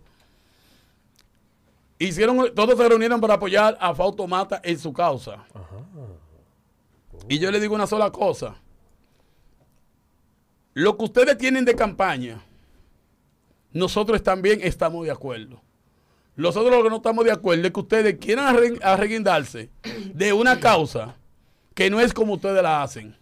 Hicieron, 1.97 2.53
todos 2.53 2.77
se 2.77 2.89
reunieron 2.89 3.21
para 3.21 3.35
apoyar 3.35 3.77
a 3.79 3.95
Fausto 3.95 4.27
Mata 4.27 4.59
en 4.65 4.77
su 4.77 4.91
causa. 4.91 5.45
Y 7.29 7.39
yo 7.39 7.49
le 7.51 7.59
digo 7.61 7.73
una 7.73 7.87
sola 7.87 8.11
cosa. 8.11 8.55
Lo 10.73 10.97
que 10.97 11.05
ustedes 11.05 11.37
tienen 11.37 11.63
de 11.63 11.73
campaña, 11.73 12.41
nosotros 13.71 14.21
también 14.21 14.59
estamos 14.61 15.05
de 15.05 15.11
acuerdo. 15.11 15.61
Nosotros 16.35 16.75
lo 16.75 16.83
que 16.83 16.89
no 16.89 16.97
estamos 16.97 17.23
de 17.23 17.31
acuerdo 17.31 17.65
es 17.67 17.71
que 17.71 17.79
ustedes 17.79 18.17
quieran 18.19 18.53
arre- 18.53 18.79
arreguindarse 18.83 19.69
de 20.13 20.33
una 20.33 20.59
causa 20.59 21.15
que 21.75 21.89
no 21.89 22.01
es 22.01 22.13
como 22.13 22.33
ustedes 22.33 22.61
la 22.61 22.83
hacen. 22.83 23.15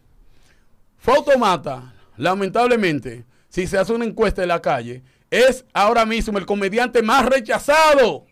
Fautomata, 0.98 1.94
lamentablemente, 2.22 3.26
si 3.50 3.68
se 3.68 3.78
hace 3.78 3.94
una 3.94 4.06
encuesta 4.06 4.42
en 4.42 4.48
la 4.50 4.62
calle, 4.62 5.04
es 5.30 5.66
ahora 5.74 6.06
mismo 6.06 6.38
el 6.38 6.46
comediante 6.46 7.02
más 7.02 7.26
rechazado 7.26 8.26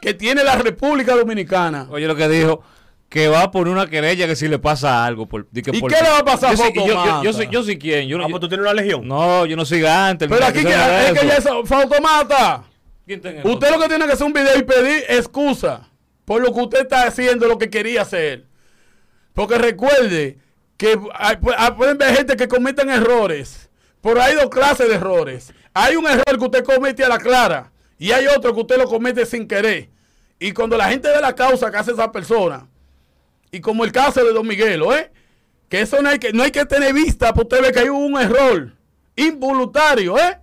que 0.00 0.14
tiene 0.14 0.42
la 0.44 0.56
República 0.56 1.14
Dominicana. 1.14 1.86
Oye, 1.90 2.06
lo 2.06 2.16
que 2.16 2.28
dijo, 2.28 2.62
que 3.08 3.28
va 3.28 3.42
a 3.42 3.50
poner 3.50 3.72
una 3.72 3.86
querella 3.86 4.26
que 4.26 4.36
si 4.36 4.48
le 4.48 4.58
pasa 4.58 5.04
algo. 5.04 5.26
Por, 5.26 5.46
di 5.50 5.62
que 5.62 5.70
¿Y 5.76 5.80
por- 5.80 5.92
qué 5.92 6.02
le 6.02 6.08
va 6.10 6.18
a 6.18 6.24
pasar 6.24 6.50
a 6.50 6.54
yo, 6.54 6.56
soy- 6.58 6.72
yo, 6.74 6.86
yo, 6.86 6.94
Fautomata? 6.94 7.22
yo 7.24 7.32
soy, 7.32 7.48
yo 7.50 7.62
soy 7.62 7.78
quién. 7.78 8.08
Yo, 8.08 8.18
no- 8.18 8.24
Ah, 8.24 8.28
pues 8.30 8.40
tú 8.40 8.48
tienes 8.48 8.64
una 8.64 8.74
legión. 8.74 9.06
no, 9.06 9.46
yo 9.46 9.56
no 9.56 9.64
soy 9.64 9.80
gante. 9.80 10.28
Pero 10.28 10.44
aquí 10.44 10.62
que, 10.62 10.68
es 10.70 11.20
que 11.20 11.26
ya 11.26 11.36
es 11.36 11.44
Fautomata. 11.64 12.64
¿Quién 13.06 13.18
está 13.18 13.30
en 13.30 13.38
el 13.38 13.46
Usted 13.46 13.70
lo 13.70 13.78
que 13.80 13.88
tiene 13.88 14.06
que 14.06 14.12
hacer 14.12 14.26
un 14.26 14.32
video 14.32 14.58
y 14.58 14.62
pedir 14.62 15.04
excusa 15.08 15.88
por 16.24 16.42
lo 16.42 16.52
que 16.52 16.60
usted 16.60 16.80
está 16.82 17.06
haciendo, 17.06 17.46
lo 17.46 17.58
que 17.58 17.70
quería 17.70 18.02
hacer. 18.02 18.46
Porque 19.32 19.58
recuerde 19.58 20.38
que 20.76 20.98
hay- 21.14 21.36
pu- 21.36 21.54
ah, 21.56 21.74
pueden 21.76 21.98
ver 21.98 22.14
gente 22.16 22.36
que 22.36 22.48
cometen 22.48 22.90
errores. 22.90 23.68
Pero 24.00 24.22
hay 24.22 24.34
dos 24.36 24.50
clases 24.50 24.88
de 24.88 24.94
errores. 24.94 25.52
Hay 25.74 25.96
un 25.96 26.06
error 26.06 26.38
que 26.38 26.44
usted 26.44 26.64
comete 26.64 27.04
a 27.04 27.08
la 27.08 27.18
clara 27.18 27.72
y 27.98 28.12
hay 28.12 28.26
otro 28.26 28.54
que 28.54 28.60
usted 28.60 28.76
lo 28.78 28.86
comete 28.86 29.26
sin 29.26 29.48
querer. 29.48 29.88
Y 30.38 30.52
cuando 30.52 30.76
la 30.76 30.88
gente 30.88 31.08
ve 31.08 31.20
la 31.20 31.34
causa 31.34 31.70
que 31.70 31.76
hace 31.78 31.92
esa 31.92 32.12
persona, 32.12 32.68
y 33.50 33.60
como 33.60 33.84
el 33.84 33.92
caso 33.92 34.22
de 34.24 34.32
Don 34.32 34.46
Miguel, 34.46 34.82
¿eh? 34.92 35.10
que 35.68 35.80
eso 35.80 36.00
no 36.02 36.08
hay 36.10 36.18
que, 36.18 36.32
no 36.32 36.42
hay 36.42 36.50
que 36.50 36.64
tener 36.66 36.92
vista 36.92 37.32
para 37.32 37.42
usted 37.42 37.62
ver 37.62 37.72
que 37.72 37.80
hay 37.80 37.88
un 37.88 38.16
error 38.20 38.72
involuntario, 39.16 40.16
¿eh? 40.18 40.38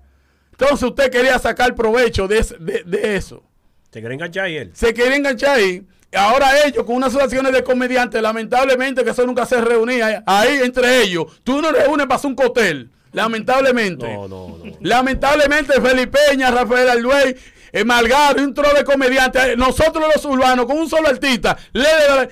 Entonces 0.51 0.83
usted 0.83 1.09
quería 1.11 1.39
sacar 1.39 1.73
provecho 1.75 2.27
de, 2.27 2.41
de- 2.59 2.83
de 2.85 3.15
eso. 3.15 3.43
Te 3.89 3.99
quiere 3.99 4.15
enganchar 4.15 4.49
y 4.49 4.57
él. 4.57 4.71
Se 4.73 4.93
quería 4.93 5.15
enganchar 5.15 5.57
ahí. 5.57 5.85
Ahora 6.15 6.65
ellos, 6.65 6.84
con 6.86 6.95
unas 6.95 7.10
asociaciones 7.10 7.52
de 7.54 7.63
comediantes, 7.63 8.21
lamentablemente 8.21 9.04
que 9.04 9.10
eso 9.12 9.26
nunca 9.26 9.45
se 9.45 9.60
reunía 9.62 10.23
ahí 10.26 10.60
entre 10.63 11.02
ellos. 11.02 11.26
Tú 11.43 11.62
no 11.62 11.71
reúnes 11.71 12.06
para 12.08 12.15
hacer 12.15 12.30
un 12.30 12.36
cotel. 12.36 12.89
Lamentablemente. 13.13 14.12
No, 14.12 14.28
no, 14.28 14.58
no. 14.58 14.78
Lamentablemente, 14.82 15.80
Felipe 15.80 16.17
Peña, 16.30 16.49
Rafael 16.49 16.89
Alduey, 16.89 17.36
Malgaro 17.83 18.39
y 18.39 18.43
un 18.43 18.53
tro 18.53 18.71
de 18.73 18.83
comediantes, 18.83 19.43
eh, 19.43 19.55
nosotros 19.57 20.05
los 20.13 20.23
urbanos, 20.25 20.65
con 20.67 20.77
un 20.77 20.89
solo 20.89 21.09
artista, 21.09 21.57
le, 21.71 21.89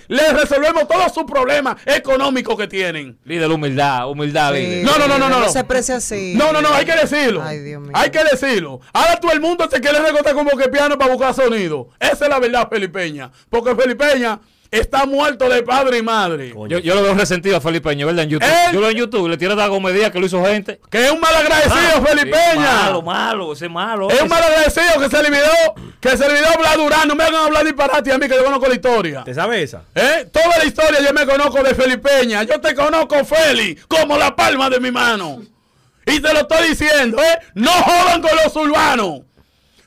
le 0.07 0.33
resolvemos 0.33 0.87
todos 0.87 1.11
sus 1.13 1.23
problemas 1.23 1.77
económicos 1.85 2.55
que 2.57 2.67
tienen. 2.67 3.17
Líder, 3.23 3.49
humildad, 3.49 4.09
humildad, 4.09 4.53
Sí, 4.53 4.59
líder. 4.61 4.85
No, 4.85 4.97
no, 4.97 5.07
no, 5.07 5.17
no, 5.17 5.29
no. 5.29 5.39
No 5.39 5.49
se 5.49 5.63
precia 5.63 5.95
así. 5.95 6.33
No, 6.35 6.51
no, 6.53 6.61
no, 6.61 6.73
hay 6.73 6.85
que 6.85 6.95
decirlo. 6.95 7.41
Ay, 7.43 7.59
Dios 7.59 7.81
mío. 7.81 7.91
Hay 7.95 8.11
que 8.11 8.23
decirlo. 8.23 8.79
Ahora 8.93 9.19
todo 9.19 9.31
el 9.31 9.41
mundo 9.41 9.67
se 9.71 9.81
quiere 9.81 9.99
recortar 9.99 10.33
como 10.33 10.51
que 10.57 10.69
piano 10.69 10.97
para 10.97 11.11
buscar 11.11 11.33
sonido. 11.33 11.89
Esa 11.99 12.25
es 12.25 12.29
la 12.29 12.39
verdad, 12.39 12.67
Felipeña. 12.69 13.31
Porque 13.49 13.75
Felipeña 13.75 14.39
está 14.71 15.05
muerto 15.05 15.49
de 15.49 15.61
padre 15.63 15.97
y 15.97 16.01
madre. 16.01 16.53
Yo, 16.69 16.79
yo 16.79 16.95
lo 16.95 17.03
veo 17.03 17.13
resentido 17.13 17.57
a 17.57 17.61
Felipe 17.61 17.89
Peña, 17.89 18.05
¿verdad? 18.05 18.23
En 18.23 18.29
YouTube. 18.29 18.47
Él- 18.49 18.73
Yo 18.73 18.79
lo 18.79 18.81
veo 18.87 18.91
en 18.91 18.97
YouTube, 18.97 19.27
le 19.29 19.37
tira 19.37 19.53
la 19.53 19.67
comedia 19.67 20.11
que 20.11 20.19
lo 20.19 20.25
hizo 20.25 20.43
gente. 20.45 20.79
Que 20.89 21.05
es 21.05 21.11
un 21.11 21.19
mal 21.19 21.35
agradecido, 21.35 21.75
Ah, 21.77 22.83
Malo, 22.85 23.01
malo, 23.01 23.53
ese 23.53 23.65
es 23.65 23.71
malo. 23.71 24.09
Es 24.09 24.21
un 24.21 24.29
mal 24.29 24.41
agradecido 24.41 24.99
que 24.99 25.09
se 25.09 25.17
olvidó, 25.17 25.75
que 25.99 26.17
se 26.17 26.25
olvidó 26.25 26.47
hablar 26.55 26.77
Durán. 26.77 27.07
No 27.07 27.15
me 27.15 27.23
hagan 27.25 27.45
hablar 27.45 27.65
disparate 27.65 28.11
a 28.13 28.17
mí 28.17 28.27
que 28.27 28.35
yo 28.35 28.45
conozco 28.45 28.67
la 28.67 28.75
historia. 28.75 29.23
¿Te 29.25 29.33
sabes 29.33 29.63
esa? 29.63 29.83
¿Eh? 29.93 30.27
Toda 30.31 30.57
la 30.57 30.65
historia 30.65 30.99
yo 31.05 31.13
me 31.13 31.25
conozco 31.25 31.61
de 31.61 31.75
Felipeña. 31.75 32.43
Yo 32.43 32.59
te 32.61 32.73
conozco, 32.73 33.25
Feli, 33.25 33.75
como 33.89 34.17
la 34.17 34.35
palma 34.35 34.69
de 34.69 34.79
mi 34.79 34.89
mano. 34.91 35.41
Y 36.05 36.19
te 36.19 36.33
lo 36.33 36.39
estoy 36.41 36.69
diciendo, 36.69 37.21
¿eh? 37.21 37.39
No 37.55 37.71
jodan 37.71 38.21
con 38.21 38.31
los 38.43 38.55
urbanos. 38.55 39.21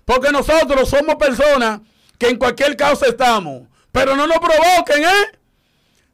Porque 0.05 0.31
nosotros 0.31 0.89
somos 0.91 1.15
personas 1.17 1.81
que 2.19 2.29
en 2.29 2.37
cualquier 2.37 2.77
causa 2.77 3.07
estamos. 3.07 3.63
Pero 3.95 4.17
no 4.17 4.27
nos 4.27 4.39
provoquen, 4.39 5.05
¿eh? 5.05 5.39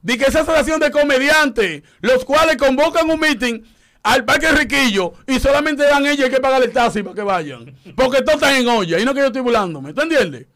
Di 0.02 0.18
que 0.18 0.24
esa 0.26 0.40
asociación 0.42 0.78
de 0.80 0.90
comediantes, 0.90 1.82
los 2.02 2.26
cuales 2.26 2.56
convocan 2.58 3.08
un 3.10 3.18
meeting 3.18 3.62
al 4.02 4.24
Parque 4.26 4.50
Riquillo 4.52 5.14
y 5.26 5.40
solamente 5.40 5.84
dan 5.84 6.06
ellos 6.06 6.28
que 6.28 6.40
pagar 6.40 6.62
el 6.62 6.72
taxi 6.72 7.02
para 7.02 7.14
que 7.14 7.22
vayan. 7.22 7.74
Porque 7.96 8.18
todos 8.20 8.34
están 8.34 8.56
en 8.56 8.68
olla. 8.68 8.98
Y 9.00 9.04
no 9.06 9.14
que 9.14 9.20
yo 9.20 9.26
estoy 9.28 9.40
burlándome. 9.40 9.94
¿Tú 9.94 10.02
entiendes? 10.02 10.46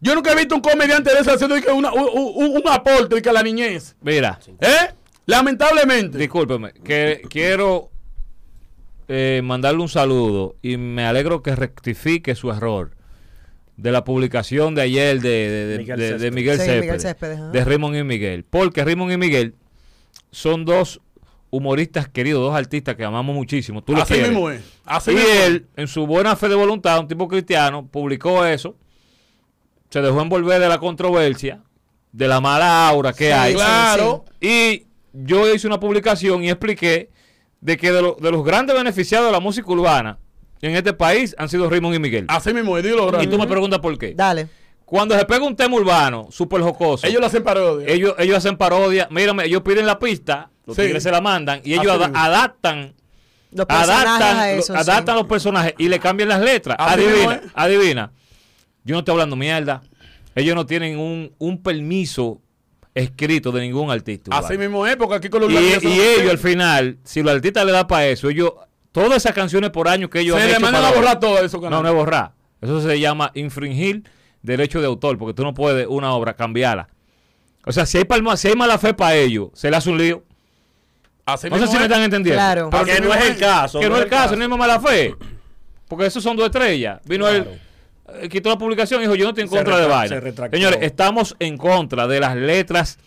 Yo 0.00 0.14
nunca 0.16 0.32
he 0.32 0.36
visto 0.36 0.56
un 0.56 0.60
comediante 0.60 1.12
de 1.14 1.20
esa 1.20 1.34
haciendo 1.34 1.54
de 1.54 1.70
una- 1.70 1.92
un, 1.92 2.56
un- 2.56 2.62
aporte 2.68 3.14
de 3.16 3.22
que 3.22 3.28
a 3.28 3.32
la 3.32 3.42
niñez. 3.42 3.94
Mira, 4.00 4.40
¿Eh? 4.60 4.92
Lamentablemente. 5.26 6.18
discúlpeme, 6.18 6.72
que 6.72 7.22
quiero 7.30 7.90
eh, 9.08 9.40
mandarle 9.44 9.82
un 9.82 9.88
saludo 9.88 10.56
y 10.62 10.76
me 10.78 11.04
alegro 11.06 11.42
que 11.42 11.54
rectifique 11.54 12.34
su 12.34 12.50
error 12.50 12.96
de 13.80 13.92
la 13.92 14.04
publicación 14.04 14.74
de 14.74 14.82
ayer 14.82 15.20
de, 15.20 15.28
de- 15.28 15.66
de- 15.66 15.78
Miguel 15.78 15.98
de- 15.98 16.18
de. 16.18 16.30
Miguel 16.30 16.54
Sí, 16.58 16.64
Céspedes, 16.64 16.80
Miguel 16.82 17.00
Céspedes, 17.00 17.38
ajá. 17.38 17.50
de 17.50 17.64
Raymond 17.64 17.96
y 17.96 18.04
Miguel. 18.04 18.44
Porque 18.48 18.84
Raymond 18.84 19.12
y 19.12 19.16
Miguel 19.16 19.54
son 20.30 20.64
dos 20.64 21.00
humoristas 21.50 22.06
queridos, 22.08 22.40
dos 22.42 22.54
artistas 22.54 22.94
que 22.96 23.04
amamos 23.04 23.34
muchísimo. 23.34 23.82
Tú 23.82 23.94
lo 23.94 24.02
Así 24.02 24.14
quieres. 24.14 24.30
mismo 24.30 24.50
es. 24.50 24.62
Así 24.84 25.10
y 25.12 25.14
mismo 25.14 25.28
es. 25.30 25.40
él, 25.46 25.66
en 25.76 25.88
su 25.88 26.06
buena 26.06 26.36
fe 26.36 26.48
de 26.48 26.54
voluntad, 26.54 27.00
un 27.00 27.08
tipo 27.08 27.26
cristiano, 27.26 27.86
publicó 27.86 28.44
eso. 28.44 28.76
Se 29.88 30.00
dejó 30.00 30.20
envolver 30.20 30.60
de 30.60 30.68
la 30.68 30.78
controversia, 30.78 31.62
de 32.12 32.28
la 32.28 32.40
mala 32.40 32.86
aura 32.88 33.12
que 33.12 33.26
Sí, 33.26 33.32
hay. 33.32 33.52
sí, 33.52 33.56
Claro. 33.58 34.24
Y 34.40 34.84
yo 35.12 35.52
hice 35.52 35.66
una 35.66 35.80
publicación 35.80 36.44
y 36.44 36.50
expliqué 36.50 37.10
de 37.60 37.76
que 37.76 37.90
de, 37.90 38.02
lo- 38.02 38.16
de 38.20 38.30
los 38.30 38.44
grandes 38.44 38.76
beneficiados 38.76 39.26
de 39.26 39.32
la 39.32 39.40
música 39.40 39.68
urbana, 39.72 40.18
en 40.62 40.76
este 40.76 40.92
país 40.92 41.34
han 41.38 41.48
sido 41.48 41.68
Raymond 41.70 41.94
y 41.94 41.98
Miguel. 41.98 42.24
Así 42.28 42.52
mismo, 42.52 42.76
es, 42.78 42.84
dilo, 42.84 43.10
y 43.22 43.26
tú 43.26 43.38
me 43.38 43.46
preguntas 43.46 43.78
por 43.80 43.96
qué. 43.98 44.14
Dale. 44.14 44.48
Cuando 44.84 45.16
se 45.16 45.24
pega 45.24 45.44
un 45.46 45.54
tema 45.54 45.76
urbano, 45.76 46.28
súper 46.30 46.60
jocoso, 46.62 47.06
Ellos 47.06 47.20
lo 47.20 47.26
hacen 47.28 47.44
parodia. 47.44 47.86
ellos, 47.88 48.14
ellos 48.18 48.36
hacen 48.38 48.56
parodia. 48.56 49.06
Mírame, 49.10 49.44
ellos 49.44 49.62
piden 49.62 49.86
la 49.86 49.98
pista, 49.98 50.50
los 50.66 50.74
Sí. 50.76 50.82
tigres 50.82 51.02
se 51.02 51.10
la 51.12 51.20
mandan 51.20 51.60
y 51.64 51.74
ellos 51.74 51.86
Así 52.00 52.12
adaptan 52.12 52.92
Los 53.52 53.66
personajes 53.66 54.06
adaptan, 54.06 54.36
a 54.36 54.46
lo- 54.52 54.58
eso. 54.58 54.72
sí. 54.74 54.78
adaptan 54.80 55.14
los 55.16 55.26
personajes 55.26 55.74
y 55.78 55.88
le 55.88 55.98
cambian 56.00 56.28
las 56.28 56.40
letras. 56.40 56.76
Así 56.78 57.00
mismo 57.02 57.30
adivina, 57.30 57.52
adivina. 57.54 58.12
Yo 58.84 58.94
no 58.94 58.98
estoy 59.00 59.12
hablando 59.12 59.36
mierda. 59.36 59.82
Ellos 60.34 60.54
no 60.56 60.66
tienen 60.66 60.98
un, 60.98 61.32
un 61.38 61.62
permiso 61.62 62.40
escrito 62.94 63.52
de 63.52 63.60
ningún 63.60 63.90
artista. 63.90 64.30
Así 64.36 64.54
urbano. 64.54 64.58
mismo 64.60 64.86
es, 64.86 64.96
porque 64.96 65.14
aquí 65.14 65.28
con 65.28 65.42
los 65.42 65.50
Y, 65.52 65.54
y 65.56 66.00
ellos 66.00 66.30
al 66.30 66.38
final, 66.38 66.98
si 67.04 67.22
los 67.22 67.32
artistas 67.32 67.64
le 67.64 67.72
da 67.72 67.86
para 67.86 68.06
eso, 68.08 68.28
ellos, 68.28 68.52
todas 68.92 69.16
esas 69.18 69.32
canciones 69.32 69.70
por 69.70 69.88
año 69.88 70.08
que 70.10 70.20
ellos 70.20 70.36
se 70.36 70.42
han 70.42 70.48
le 70.48 70.52
hecho 70.54 70.60
mandan 70.62 70.84
a 70.84 70.88
para- 70.88 71.00
borrar 71.00 71.20
todo 71.20 71.38
eso, 71.44 71.56
No, 71.58 71.62
canal. 71.64 71.82
no 71.82 71.88
es 71.88 71.94
borrar. 71.94 72.32
Eso 72.60 72.80
se 72.80 72.98
llama 73.00 73.30
infringir 73.34 74.02
derecho 74.42 74.80
de 74.80 74.86
autor, 74.86 75.16
porque 75.18 75.34
tú 75.34 75.42
no 75.42 75.54
puedes 75.54 75.86
una 75.86 76.12
obra 76.12 76.34
cambiarla. 76.34 76.88
O 77.66 77.72
sea, 77.72 77.84
si 77.86 77.98
hay, 77.98 78.04
palma, 78.04 78.36
si 78.36 78.48
hay 78.48 78.54
mala 78.56 78.78
fe 78.78 78.94
para 78.94 79.14
ellos, 79.14 79.50
se 79.54 79.70
le 79.70 79.76
hace 79.76 79.90
un 79.90 79.98
lío. 79.98 80.24
Así 81.26 81.48
No 81.50 81.58
sé 81.58 81.66
si 81.66 81.72
me 81.74 81.78
es. 81.80 81.84
están 81.84 82.02
entendiendo. 82.02 82.38
Claro. 82.38 82.68
Pero 82.70 82.84
que 82.84 82.96
si 82.96 83.02
no 83.02 83.14
es 83.14 83.24
el 83.30 83.36
caso. 83.38 83.80
que 83.80 83.88
no 83.88 83.96
es 83.96 84.02
el 84.04 84.08
caso, 84.08 84.34
no 84.36 84.42
es 84.42 84.50
mala 84.50 84.80
fe. 84.80 85.14
Porque 85.86 86.06
esos 86.06 86.22
son 86.22 86.36
dos 86.36 86.46
estrellas. 86.46 87.00
Vino 87.04 87.28
él, 87.28 87.46
eh, 88.22 88.28
quitó 88.28 88.48
la 88.48 88.58
publicación 88.58 89.00
y 89.00 89.04
dijo, 89.04 89.14
yo 89.14 89.24
no 89.24 89.30
estoy 89.30 89.42
en 89.44 89.50
Se 89.50 89.56
contra 89.56 89.76
de 89.78 89.86
vaina. 89.86 90.20
se. 90.20 90.50
Señores, 90.50 90.78
estamos 90.82 91.36
en 91.38 91.56
contra 91.56 92.06
de 92.06 92.20
las 92.20 92.34
letras, 92.36 92.98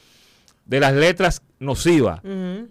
de 0.66 0.80
las 0.80 0.94
letras 0.94 1.42
nocivas. 1.60 2.20
Ujú. 2.24 2.70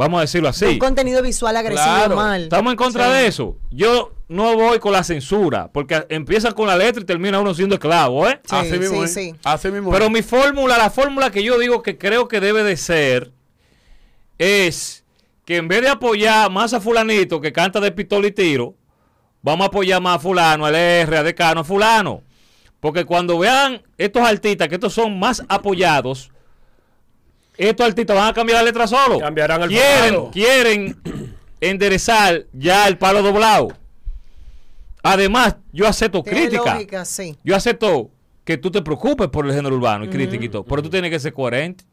Vamos 0.00 0.16
a 0.16 0.20
decirlo 0.22 0.48
así. 0.48 0.64
Un 0.64 0.78
contenido 0.78 1.22
visual 1.22 1.54
agresivo 1.58 1.84
Claro. 1.84 2.16
mal. 2.16 2.42
Estamos 2.44 2.70
en 2.72 2.76
contra 2.78 3.04
Sí. 3.04 3.12
de 3.12 3.26
eso. 3.26 3.58
Yo 3.70 4.14
no 4.28 4.54
voy 4.56 4.78
con 4.78 4.92
la 4.92 5.04
censura, 5.04 5.70
porque 5.70 6.06
empieza 6.08 6.52
con 6.52 6.66
la 6.68 6.74
letra 6.76 7.02
y 7.02 7.04
termina 7.04 7.38
uno 7.38 7.52
siendo 7.52 7.74
esclavo, 7.74 8.26
¿eh? 8.26 8.40
Sí, 8.44 8.56
Así 8.56 8.78
mismo 8.78 9.06
sí. 9.06 9.34
Así 9.44 9.70
mismo 9.70 9.90
Pero 9.90 10.06
es. 10.06 10.10
mi 10.10 10.22
fórmula, 10.22 10.78
la 10.78 10.88
fórmula 10.88 11.30
que 11.30 11.42
yo 11.42 11.58
digo 11.58 11.82
que 11.82 11.98
creo 11.98 12.28
que 12.28 12.40
debe 12.40 12.62
de 12.64 12.78
ser, 12.78 13.30
es 14.38 15.04
que 15.44 15.56
en 15.56 15.68
vez 15.68 15.82
de 15.82 15.88
apoyar 15.88 16.50
más 16.50 16.72
a 16.72 16.80
fulanito 16.80 17.40
que 17.42 17.52
canta 17.52 17.78
de 17.80 17.92
pistola 17.92 18.26
y 18.26 18.32
tiro, 18.32 18.74
vamos 19.42 19.64
a 19.64 19.68
apoyar 19.68 20.00
más 20.00 20.16
a 20.16 20.20
fulano, 20.20 20.64
al 20.64 20.74
R, 20.76 21.16
a 21.18 21.22
Decano, 21.22 21.60
a 21.60 21.64
fulano. 21.64 22.22
Porque 22.80 23.04
cuando 23.04 23.38
vean 23.38 23.82
estos 23.98 24.22
artistas, 24.22 24.68
que 24.68 24.76
estos 24.76 24.94
son 24.94 25.18
más 25.18 25.44
apoyados, 25.48 26.30
estos 27.68 27.86
artistas 27.86 28.16
van 28.16 28.28
a 28.28 28.32
cambiar 28.32 28.58
la 28.58 28.64
letra 28.64 28.86
solo. 28.86 29.18
Cambiarán 29.18 29.62
el 29.62 29.68
quieren, 29.68 30.14
palo. 30.14 30.30
quieren 30.32 31.00
enderezar 31.60 32.46
ya 32.52 32.88
el 32.88 32.96
palo 32.98 33.22
doblado. 33.22 33.68
Además, 35.02 35.56
yo 35.72 35.86
acepto 35.86 36.22
Tiene 36.22 36.48
crítica. 36.48 36.74
lógica, 36.74 37.04
sí. 37.04 37.36
Yo 37.42 37.56
acepto 37.56 38.10
que 38.44 38.58
tú 38.58 38.70
te 38.70 38.82
preocupes 38.82 39.28
por 39.28 39.46
el 39.46 39.54
género 39.54 39.76
urbano 39.76 40.04
y 40.04 40.08
crítica 40.08 40.44
y 40.44 40.48
todo, 40.48 40.64
pero 40.64 40.82
tú 40.82 40.90
tienes 40.90 41.10
que 41.10 41.18
ser 41.18 41.32
coherente. 41.32 41.84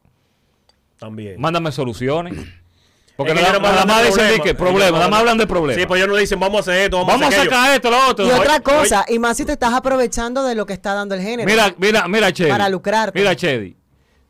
También. 0.97 1.39
Mándame 1.39 1.71
soluciones. 1.71 2.33
Porque 3.15 3.31
Es 3.31 3.39
que 3.39 3.43
nada, 3.45 3.53
no 3.57 3.85
más 3.87 4.05
dicen 4.05 4.27
de 4.43 4.53
nada 4.53 5.07
más 5.09 5.21
hablan- 5.23 5.37
de 5.39 5.47
problemas. 5.47 5.81
Sí, 5.81 5.87
pues 5.87 5.97
ellos 5.99 6.09
no 6.13 6.17
dicen, 6.17 6.39
vamos 6.39 6.57
a 6.57 6.59
hacer 6.71 6.83
esto, 6.83 6.97
vamos, 6.97 7.13
Vamos 7.13 7.25
a 7.25 7.27
hacer 7.29 7.49
sacar 7.49 7.73
esto, 7.73 7.89
lo 7.89 8.07
otro. 8.09 8.27
Y 8.27 8.29
otra 8.29 8.53
oye. 8.55 8.61
cosa, 8.63 9.05
y 9.07 9.17
más 9.17 9.37
si 9.37 9.43
te 9.45 9.53
estás 9.53 9.73
aprovechando 9.73 10.43
de 10.43 10.53
lo 10.53 10.65
que 10.67 10.73
está 10.73 10.93
dando 10.93 11.15
el 11.15 11.21
género. 11.21 11.49
Mira, 11.49 11.73
mira, 11.79 12.07
mira, 12.07 12.31
Chedi. 12.31 12.49
Para 12.51 12.69
lucrarte. 12.69 13.17
Mira, 13.17 13.35
Chedi. 13.35 13.76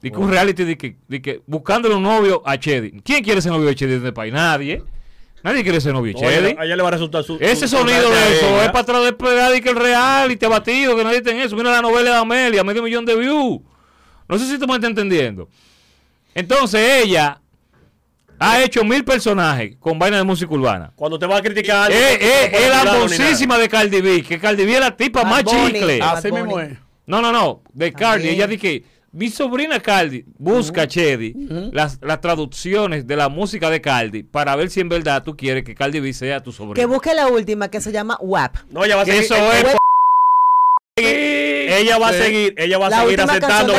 Di 0.02 0.12
que 0.12 0.18
un 0.18 0.30
reality 0.30 0.64
de 0.64 0.78
que, 0.78 0.96
de 1.08 1.22
que 1.22 1.42
buscándole 1.48 1.96
un 1.96 2.04
novio 2.04 2.42
a 2.46 2.58
Chedi. 2.58 3.02
¿Quién 3.04 3.24
quiere 3.24 3.42
ser 3.42 3.52
novio 3.52 3.66
de 3.68 3.76
Chedi 3.76 3.94
en 3.94 3.98
este 4.00 4.14
país? 4.14 4.32
Nadie. 4.32 4.84
Nadie 5.44 5.64
quiere 5.64 5.80
ser 5.82 5.94
novio 5.94 6.14
de 6.14 6.20
Chedi. 6.20 6.56
a 6.58 6.66
ella 6.66 6.76
le 6.76 6.82
va 6.84 6.90
a 6.90 6.92
resultar 6.92 7.24
su. 7.24 7.38
Ese 7.40 7.68
su- 7.68 7.78
sonido 7.78 8.10
de 8.10 8.34
eso 8.38 8.48
ella. 8.48 8.66
es 8.66 8.68
para 8.72 8.80
atrás 8.82 9.04
de 9.06 9.14
pegar 9.14 9.56
y 9.56 9.62
que 9.62 9.70
el 9.70 9.76
real 9.76 10.32
y 10.32 10.36
te 10.36 10.46
ha 10.46 10.50
batido, 10.50 10.96
que 10.96 11.04
no 11.04 11.12
dicen 11.12 11.38
eso. 11.40 11.56
Mira 11.56 11.72
la 11.72 11.82
novela 11.82 12.12
de 12.12 12.18
Amelia, 12.18 12.64
medio 12.64 12.84
millón 12.84 13.06
de 13.06 13.16
views. 13.16 13.60
No 14.28 14.38
sé 14.38 14.46
si 14.46 14.60
tú 14.60 14.68
me 14.68 14.76
estás 14.76 14.90
entendiendo. 14.90 15.48
Entonces 16.36 17.04
ella 17.06 17.40
ha 18.40 18.62
hecho 18.62 18.84
mil 18.84 19.04
personajes 19.04 19.76
con 19.80 19.98
vaina 19.98 20.18
de 20.18 20.24
música 20.24 20.54
urbana. 20.54 20.92
Cuando 20.96 21.18
te 21.18 21.26
va 21.26 21.38
a 21.38 21.42
criticar. 21.42 21.92
Es 21.92 21.98
no 22.14 22.20
puedes 22.20 22.54
es 22.54 22.70
la 22.70 22.80
hablar 22.82 22.84
ni 22.84 22.92
nada. 22.92 23.00
boncísima 23.00 23.58
de 23.58 23.70
Cardi 23.70 24.02
B, 24.02 24.22
que 24.24 24.40
Cardi 24.40 24.66
B 24.66 24.74
es 24.74 24.80
la 24.80 24.96
tipa 24.96 25.24
Bad 25.24 25.30
más 25.32 25.44
Bunny. 25.44 25.72
chicle. 25.74 26.00
Así 26.02 26.32
mismo 26.32 26.60
es. 26.60 26.78
No, 27.08 27.22
no, 27.22 27.32
no, 27.32 27.62
de 27.74 27.92
Cardi. 27.94 28.14
También. 28.26 28.36
Ella 28.36 28.48
dice 28.48 28.60
que 28.62 28.84
mi 29.18 29.30
sobrina 29.32 29.80
Cardi 29.80 30.24
busca, 30.38 30.88
Chedi, 30.88 31.34
las, 31.72 31.98
las 32.04 32.22
traducciones 32.22 33.08
de 33.08 33.16
la 33.16 33.30
música 33.30 33.70
de 33.72 33.82
Cardi 33.82 34.22
para 34.22 34.56
ver 34.56 34.70
si 34.70 34.80
en 34.80 34.90
verdad 34.90 35.24
tú 35.24 35.36
quieres 35.36 35.64
que 35.64 35.74
Cardi 35.74 36.00
B 36.00 36.14
sea 36.14 36.42
tu 36.44 36.52
sobrina. 36.52 36.76
Que 36.76 36.86
busque 36.86 37.14
la 37.16 37.28
última 37.28 37.68
que 37.70 37.82
se 37.82 37.92
llama 37.92 38.16
WAP. 38.22 38.56
No, 38.70 38.86
ella 38.86 38.96
va 38.96 39.02
a 39.02 39.06
Que 39.06 39.12
seguir. 39.14 39.26
eso 39.26 39.36
es 39.54 39.64
web- 39.64 39.78
Ella 41.00 41.98
va 41.98 42.10
a 42.10 42.14
seguir, 42.14 42.54
ella 42.58 42.78
va 42.78 42.88
a 42.88 42.90
La 42.90 43.02
seguir 43.02 43.22
aceptando. 43.22 43.74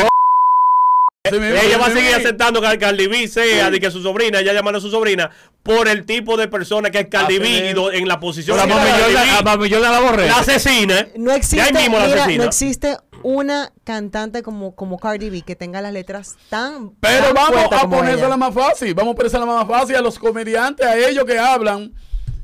Ella 1.32 1.78
va 1.78 1.86
a 1.86 1.90
seguir 1.90 2.14
aceptando 2.14 2.60
que 2.60 2.78
Cardi 2.78 3.06
B 3.06 3.28
sea 3.28 3.70
de 3.70 3.80
que 3.80 3.90
su 3.90 4.02
sobrina, 4.02 4.40
ella 4.40 4.52
llamará 4.52 4.78
a 4.78 4.80
su 4.80 4.90
sobrina, 4.90 5.30
por 5.62 5.88
el 5.88 6.04
tipo 6.06 6.36
de 6.36 6.48
persona 6.48 6.90
que 6.90 7.00
es 7.00 7.06
Cardi 7.08 7.38
B 7.38 7.70
en 7.92 8.08
la 8.08 8.18
posición 8.20 8.56
Mami 8.58 9.70
Jordan 9.70 9.92
la 9.92 10.00
borré. 10.00 10.26
la 10.26 10.38
asesina. 10.38 11.06
No 11.16 11.32
existe, 11.32 11.56
Ya 11.58 11.64
ahí 11.66 11.72
mismo 11.84 11.98
la 11.98 12.06
mira, 12.06 12.22
asesina. 12.22 12.44
no 12.44 12.48
existe 12.48 12.96
una 13.22 13.72
cantante 13.84 14.42
como, 14.42 14.74
como 14.74 14.98
Cardi 14.98 15.28
B 15.30 15.42
que 15.42 15.56
tenga 15.56 15.80
las 15.80 15.92
letras 15.92 16.36
tan 16.48 16.90
Pero 17.00 17.24
tan 17.26 17.34
vamos 17.34 17.64
a 17.72 17.80
como 17.80 17.96
ponerse 17.96 18.20
ella. 18.20 18.28
la 18.28 18.36
más 18.36 18.54
fácil. 18.54 18.94
Vamos 18.94 19.12
a 19.12 19.16
ponerse 19.16 19.38
la 19.38 19.46
más 19.46 19.66
fácil 19.68 19.96
a 19.96 20.00
los 20.00 20.18
comediantes, 20.18 20.86
a 20.86 20.96
ellos 20.96 21.24
que 21.24 21.38
hablan 21.38 21.92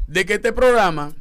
de 0.06 0.26
que 0.26 0.34
este 0.34 0.52
programa 0.52 1.12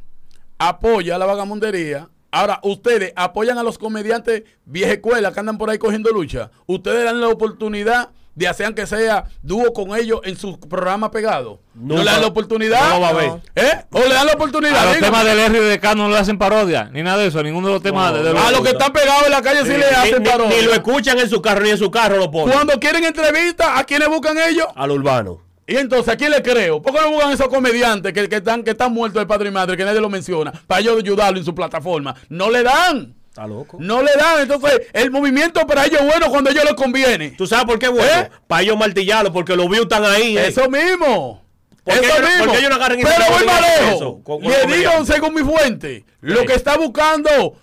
apoya 0.58 1.18
la 1.18 1.26
vagamundería. 1.26 2.08
Ahora, 2.34 2.58
ustedes 2.64 3.12
apoyan 3.14 3.58
a 3.58 3.62
los 3.62 3.78
comediantes 3.78 4.42
vieja 4.64 4.92
escuela 4.92 5.32
que 5.32 5.40
andan 5.40 5.56
por 5.58 5.70
ahí 5.70 5.78
cogiendo 5.78 6.10
lucha. 6.10 6.50
Ustedes 6.66 7.04
dan 7.04 7.20
la 7.20 7.28
oportunidad 7.28 8.08
de 8.34 8.48
hacer 8.48 8.66
aunque 8.66 8.84
sea 8.88 9.26
dúo 9.42 9.72
con 9.72 9.96
ellos 9.96 10.18
en 10.24 10.36
su 10.36 10.58
programa 10.58 11.12
pegado. 11.12 11.60
No, 11.74 11.96
le 11.98 12.04
dan 12.04 12.20
la 12.20 12.26
oportunidad. 12.26 12.88
no 12.90 13.00
va 13.00 13.06
a 13.06 13.10
haber. 13.10 13.30
¿Eh? 13.54 13.84
O 13.92 14.00
le 14.00 14.12
dan 14.12 14.26
la 14.26 14.32
oportunidad. 14.32 14.76
A 14.76 14.84
los 14.86 14.94
dígame. 14.96 15.06
temas 15.06 15.24
del 15.24 15.38
R 15.38 15.58
y 15.58 15.68
de 15.68 15.78
K 15.78 15.94
no 15.94 16.08
le 16.08 16.18
hacen 16.18 16.36
parodia, 16.36 16.90
ni 16.92 17.04
nada 17.04 17.18
de 17.18 17.28
eso, 17.28 17.38
a 17.38 17.42
ninguno 17.44 17.68
de 17.68 17.74
los 17.74 17.82
temas 17.82 18.10
No, 18.10 18.18
de, 18.18 18.24
de 18.24 18.32
los- 18.32 18.44
A 18.44 18.50
los 18.50 18.60
que 18.62 18.70
están 18.70 18.92
pegados 18.92 19.26
en 19.26 19.30
la 19.30 19.40
calle 19.40 19.60
sí, 19.60 19.66
Sí, 19.70 19.76
le 19.78 19.86
hacen 19.86 20.22
ni, 20.24 20.28
parodia. 20.28 20.56
ni 20.58 20.64
lo 20.64 20.72
escuchan 20.72 21.16
en 21.20 21.30
su 21.30 21.40
carro, 21.40 21.60
ni 21.62 21.70
en 21.70 21.78
su 21.78 21.88
carro 21.92 22.16
lo 22.16 22.28
ponen. 22.32 22.52
Cuando 22.52 22.80
quieren 22.80 23.04
entrevista, 23.04 23.78
¿a 23.78 23.84
quiénes 23.84 24.08
buscan 24.08 24.36
ellos? 24.38 24.66
Al 24.74 24.90
urbano. 24.90 25.40
Y 25.66 25.76
entonces, 25.76 26.12
¿a 26.12 26.16
quién 26.16 26.30
le 26.30 26.42
creo? 26.42 26.82
¿Por 26.82 26.92
qué 26.94 27.00
no 27.00 27.10
buscan 27.12 27.32
esos 27.32 27.48
comediantes 27.48 28.12
que, 28.12 28.28
que 28.28 28.36
están, 28.36 28.62
que 28.62 28.72
están 28.72 28.92
muertos 28.92 29.22
de 29.22 29.26
padre 29.26 29.48
y 29.48 29.52
madre, 29.52 29.76
que 29.76 29.84
nadie 29.84 30.00
lo 30.00 30.10
menciona, 30.10 30.52
para 30.66 30.80
ellos 30.82 30.98
ayudarlo 30.98 31.38
en 31.38 31.44
su 31.44 31.54
plataforma? 31.54 32.14
No 32.28 32.50
le 32.50 32.62
dan. 32.62 33.14
Está 33.28 33.46
loco. 33.46 33.78
No 33.80 34.02
le 34.02 34.12
dan. 34.14 34.42
Entonces, 34.42 34.82
el 34.92 35.10
movimiento 35.10 35.66
para 35.66 35.86
ellos 35.86 36.00
es 36.02 36.06
bueno 36.06 36.28
cuando 36.28 36.50
a 36.50 36.52
ellos 36.52 36.64
les 36.64 36.74
conviene. 36.74 37.30
¿Tú 37.30 37.46
sabes 37.46 37.64
por 37.64 37.78
qué 37.78 37.88
bueno? 37.88 38.04
¿Eh? 38.20 38.30
Para 38.46 38.62
ellos 38.62 38.76
martillarlo, 38.76 39.32
porque 39.32 39.56
los 39.56 39.68
views 39.68 39.84
están 39.84 40.04
ahí. 40.04 40.36
eh. 40.36 40.48
Eso 40.48 40.68
mismo. 40.68 41.42
¿Por 41.82 41.94
Eso 41.94 42.04
ellos 42.04 42.20
mismo. 42.38 42.54
ellos 42.54 42.70
no 42.70 42.78
Pero 42.78 43.24
voy 43.30 43.44
más 43.46 43.60
lejos. 43.60 44.68
Le 44.68 44.76
digo, 44.76 44.90
según 45.04 45.34
mi 45.34 45.42
fuente, 45.42 46.04
lo 46.20 46.40
Sí. 46.40 46.46
que 46.46 46.54
está 46.54 46.76
buscando 46.76 47.56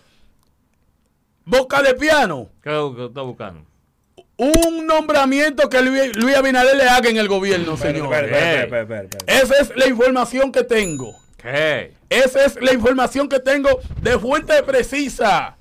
Boca 1.46 1.82
de 1.82 1.94
Piano, 1.96 2.50
¿Qué 2.62 2.70
es 2.70 2.76
lo 2.76 2.96
que 2.96 3.06
está 3.06 3.22
buscando? 3.22 3.62
Un 4.42 4.88
nombramiento 4.88 5.70
que 5.70 5.84
Luis, 5.84 6.16
Luis 6.16 6.36
Abinader 6.36 6.76
le 6.76 6.86
haga 6.86 7.10
en 7.10 7.18
el 7.18 7.28
gobierno, 7.28 7.78
señor. 7.78 8.12
Esa 9.28 9.60
es 9.60 9.72
la 9.76 9.88
información 9.88 10.52
que 10.52 10.64
tengo. 10.64 11.16
¿Qué? 11.38 11.94
Esa 12.10 12.46
es 12.46 12.60
la 12.60 12.74
información 12.74 13.30
que 13.30 13.40
tengo 13.40 13.70
de 14.02 14.18
fuente 14.18 14.64
precisa. 14.64 15.58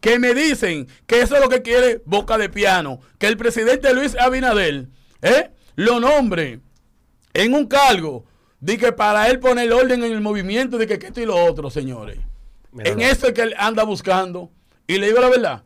Que 0.00 0.20
me 0.20 0.34
dicen 0.34 0.86
que 1.06 1.20
eso 1.20 1.34
es 1.34 1.40
lo 1.40 1.48
que 1.48 1.62
quiere 1.62 2.00
Boca 2.04 2.38
de 2.38 2.48
Piano. 2.48 3.00
Que 3.18 3.26
el 3.26 3.36
presidente 3.36 3.92
Luis 3.92 4.16
Abinader 4.16 4.86
¿eh? 5.20 5.50
lo 5.74 5.98
nombre 5.98 6.60
en 7.34 7.54
un 7.54 7.66
cargo. 7.66 8.24
De 8.60 8.78
que 8.78 8.92
para 8.92 9.28
él 9.30 9.40
poner 9.40 9.72
orden 9.72 10.04
en 10.04 10.12
el 10.12 10.20
movimiento. 10.20 10.78
De 10.78 10.86
que, 10.86 11.00
que 11.00 11.08
esto 11.08 11.20
y 11.20 11.26
lo 11.26 11.44
otro, 11.44 11.70
señores. 11.70 12.18
Mira, 12.70 12.90
en 12.90 12.98
no. 12.98 13.04
eso 13.04 13.26
es 13.26 13.32
que 13.32 13.42
él 13.42 13.54
anda 13.58 13.82
buscando. 13.82 14.52
Y 14.86 14.98
le 14.98 15.08
digo 15.08 15.20
la 15.20 15.28
verdad. 15.28 15.62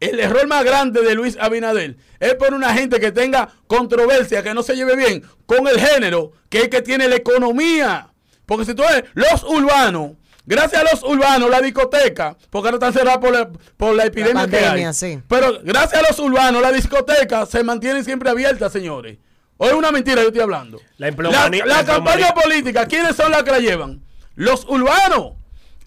El 0.00 0.20
error 0.20 0.46
más 0.46 0.64
grande 0.64 1.02
de 1.02 1.14
Luis 1.14 1.36
Abinader 1.40 1.96
es 2.20 2.34
por 2.34 2.54
una 2.54 2.72
gente 2.72 3.00
que 3.00 3.10
tenga 3.10 3.48
controversia, 3.66 4.42
que 4.42 4.54
no 4.54 4.62
se 4.62 4.76
lleve 4.76 4.94
bien 4.96 5.24
con 5.46 5.66
el 5.66 5.80
género, 5.80 6.32
que 6.48 6.58
es 6.58 6.64
el 6.64 6.70
que 6.70 6.82
tiene 6.82 7.08
la 7.08 7.16
economía. 7.16 8.12
Porque 8.46 8.64
si 8.64 8.74
tú 8.74 8.82
ves 8.82 9.04
los 9.14 9.42
urbanos, 9.42 10.12
gracias 10.46 10.82
a 10.82 10.84
los 10.84 11.02
urbanos, 11.02 11.50
la 11.50 11.60
discoteca, 11.60 12.36
porque 12.48 12.68
ahora 12.68 12.76
están 12.76 12.92
cerradas 12.92 13.18
por 13.18 13.32
la, 13.32 13.50
por 13.76 13.94
la 13.94 14.06
epidemia 14.06 14.46
que 14.46 14.56
pandemia, 14.56 14.88
hay. 14.88 14.94
sí. 14.94 15.20
Pero 15.28 15.58
gracias 15.64 16.02
a 16.02 16.08
los 16.08 16.18
urbanos, 16.20 16.62
la 16.62 16.72
discoteca 16.72 17.44
se 17.46 17.64
mantiene 17.64 18.04
siempre 18.04 18.30
abierta, 18.30 18.70
señores. 18.70 19.18
O 19.56 19.66
es 19.66 19.74
una 19.74 19.90
mentira, 19.90 20.22
yo 20.22 20.28
estoy 20.28 20.42
hablando. 20.42 20.80
La 20.98 21.10
la 21.10 21.48
la 21.66 21.84
campaña 21.84 22.32
política, 22.32 22.86
¿quiénes 22.86 23.16
son 23.16 23.32
las 23.32 23.42
que 23.42 23.50
la 23.50 23.58
llevan? 23.58 24.02
Los 24.36 24.64
urbanos. 24.64 25.32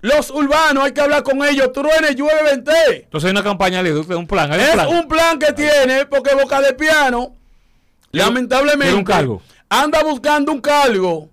Los 0.02 0.32
urbanos, 0.32 0.84
hay 0.84 0.92
que 0.94 1.02
hablar 1.02 1.22
con 1.24 1.44
ellos. 1.46 1.72
Truene, 1.72 2.16
llueve, 2.16 2.44
vente. 2.44 2.72
Entonces 3.04 3.28
hay 3.28 3.32
una 3.32 3.44
campaña 3.44 3.84
de 3.84 3.94
un 3.94 4.28
plan. 4.28 4.52
hay 4.52 4.60
un 4.60 4.66
Es 4.66 4.72
plan. 4.74 4.88
un 4.88 5.08
plan 5.08 5.40
que 5.40 5.54
tiene, 5.54 6.06
porque 6.08 6.34
Boca 6.36 6.60
de 6.62 6.74
Piano, 6.74 7.36
lamentablemente, 8.12 8.86
quiere 8.86 8.98
un 8.98 9.04
cargo. 9.04 9.42
anda 9.70 10.04
buscando 10.04 10.52
un 10.52 10.62
cargo. 10.62 11.30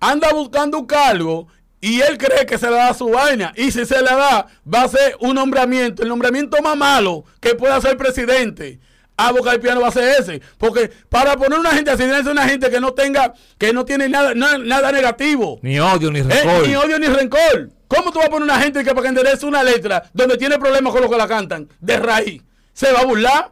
Anda 0.00 0.30
buscando 0.32 0.78
un 0.78 0.86
cargo 0.86 1.48
y 1.80 2.00
él 2.00 2.18
cree 2.18 2.46
que 2.46 2.58
se 2.58 2.68
le 2.70 2.76
da 2.76 2.94
su 2.94 3.08
vaina. 3.08 3.52
Y 3.56 3.70
si 3.70 3.84
se 3.84 3.96
le 4.00 4.10
da, 4.10 4.46
va 4.72 4.82
a 4.82 4.88
ser 4.88 5.16
un 5.20 5.34
nombramiento. 5.34 6.02
El 6.02 6.08
nombramiento 6.08 6.60
más 6.62 6.76
malo 6.76 7.24
que 7.40 7.54
pueda 7.54 7.80
ser 7.80 7.96
presidente. 7.96 8.78
A 9.18 9.32
Boca 9.32 9.50
del 9.52 9.60
Piano 9.60 9.80
va 9.80 9.88
a 9.88 9.92
ser 9.92 10.20
ese. 10.20 10.40
Porque 10.58 10.90
para 11.08 11.36
poner 11.36 11.58
una 11.58 11.70
gente 11.70 11.90
así, 11.90 12.02
ser 12.02 12.28
una 12.28 12.46
gente 12.48 12.70
que 12.70 12.80
no 12.80 12.92
tenga, 12.92 13.32
que 13.58 13.72
no 13.72 13.84
tiene 13.84 14.08
nada, 14.08 14.34
na- 14.34 14.58
nada 14.58 14.92
negativo. 14.92 15.58
Ni 15.62 15.78
odio 15.80 16.10
ni 16.12 16.20
Eh, 16.20 16.24
rencor. 16.24 16.68
Ni 16.68 16.76
odio 16.76 16.98
ni 16.98 17.06
rencor. 17.06 17.70
¿Cómo 17.88 18.12
tú 18.12 18.18
vas 18.18 18.26
a 18.26 18.30
poner 18.30 18.42
una 18.44 18.60
gente 18.60 18.82
que 18.84 18.90
para 18.90 19.02
que 19.02 19.08
enderece 19.08 19.46
una 19.46 19.62
letra 19.62 20.02
donde 20.12 20.36
tiene 20.36 20.58
problemas 20.58 20.92
con 20.92 21.00
lo 21.02 21.08
que 21.08 21.16
la 21.16 21.26
cantan? 21.28 21.68
De 21.80 21.96
raíz. 21.98 22.42
Se 22.72 22.92
va 22.92 23.00
a 23.00 23.04
burlar, 23.06 23.50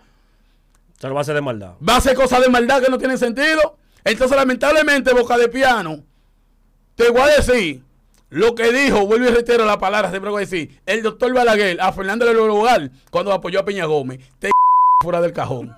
Se 1.01 1.09
lo 1.09 1.15
va 1.15 1.21
a 1.21 1.23
hacer 1.23 1.35
de 1.35 1.41
maldad. 1.41 1.73
va 1.87 1.95
a 1.95 1.97
hacer 1.99 2.15
cosas 2.15 2.41
de 2.43 2.49
maldad 2.49 2.83
que 2.83 2.91
no 2.91 2.99
tienen 2.99 3.17
sentido. 3.17 3.79
Entonces, 4.05 4.37
lamentablemente, 4.37 5.15
Boca 5.15 5.39
de 5.39 5.49
Piano, 5.49 6.05
te 6.95 7.09
voy 7.11 7.23
a 7.23 7.27
decir 7.37 7.83
lo 8.29 8.55
que 8.55 8.73
dijo, 8.73 9.07
vuelvo 9.07 9.29
y 9.29 9.31
reitero 9.33 9.65
la 9.65 9.79
palabra, 9.79 10.11
siempre 10.11 10.31
voy 10.31 10.43
a 10.43 10.47
decir, 10.47 10.81
el 10.85 11.03
doctor 11.03 11.33
Balaguer 11.33 11.81
a 11.81 11.93
Fernando 11.93 12.27
del 12.27 12.37
Lugar 12.37 12.91
cuando 13.11 13.33
apoyó 13.33 13.61
a 13.61 13.65
Peña 13.65 13.85
Gómez. 13.87 14.21
Te 14.39 14.51
fuera 15.05 15.21
del 15.21 15.33
cajón. 15.33 15.77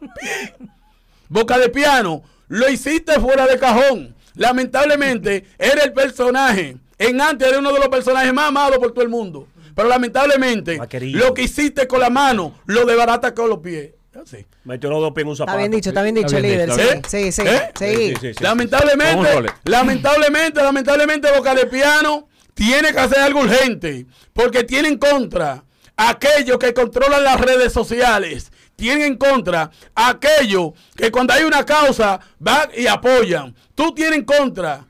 Boca 1.29 1.59
de 1.59 1.69
Piano, 1.69 2.23
lo 2.49 2.69
hiciste 2.71 3.21
fuera 3.21 3.47
de 3.47 3.59
cajón. 3.59 4.15
Lamentablemente, 4.35 5.45
era 5.59 5.83
el 5.83 5.93
personaje. 5.93 6.77
En 6.99 7.21
antes 7.21 7.49
era 7.49 7.59
uno 7.59 7.73
de 7.73 7.81
los 7.81 7.89
personajes 7.89 8.33
más 8.33 8.49
amados 8.49 8.79
por 8.79 8.93
todo 8.93 9.03
el 9.03 9.11
mundo. 9.11 9.49
Pero 9.75 9.89
lamentablemente, 9.89 10.79
lo 11.13 11.35
que 11.35 11.43
hiciste 11.43 11.87
con 11.87 12.01
la 12.01 12.09
mano, 12.09 12.55
lo 12.65 12.87
de 12.87 12.95
barata 12.95 13.35
con 13.35 13.51
los 13.51 13.59
pies. 13.59 13.91
Así. 14.15 14.47
Metió 14.65 14.89
los 14.89 15.01
dos 15.01 15.13
pies 15.13 15.25
en 15.25 15.29
un 15.29 15.37
zapato. 15.37 15.59
Está 15.59 15.69
bien 15.69 15.73
dicho, 15.73 15.91
está 15.91 16.03
bien 16.03 16.15
dicho, 16.15 16.27
Está 16.29 16.39
bien 16.41 16.59
líder. 16.59 16.73
Sí, 16.73 16.81
bien. 16.81 17.03
sí, 17.07 17.33
sí. 17.33 17.43
¿Eh? 17.45 17.71
sí. 17.79 17.87
Sí, 17.87 18.15
sí, 18.19 18.35
sí. 18.35 18.43
lamentablemente, 18.43 19.53
lamentablemente, 19.65 20.63
lamentablemente, 20.63 21.29
Boca 21.37 21.55
de 21.55 21.67
Piano 21.67 22.27
tiene 22.55 22.93
que 22.93 23.01
hacer 23.01 23.19
algo 23.19 23.41
urgente. 23.41 24.07
Porque 24.33 24.65
tiene 24.65 24.89
en 24.89 24.97
contra 24.97 25.65
a 25.97 26.09
aquellos 26.09 26.59
que 26.59 26.73
controlan 26.73 27.25
las 27.25 27.39
redes 27.39 27.73
sociales. 27.75 28.51
Tienen 28.77 29.03
en 29.07 29.17
contra 29.17 29.71
a 29.95 30.09
aquellos 30.11 30.71
que 30.97 31.11
cuando 31.11 31.33
hay 31.33 31.45
una 31.45 31.65
causa 31.65 32.21
van 32.39 32.69
y 32.77 32.87
apoyan. 32.87 33.55
Tú 33.75 33.95
tienes 33.95 34.19
en 34.19 34.25
contra 34.25 34.85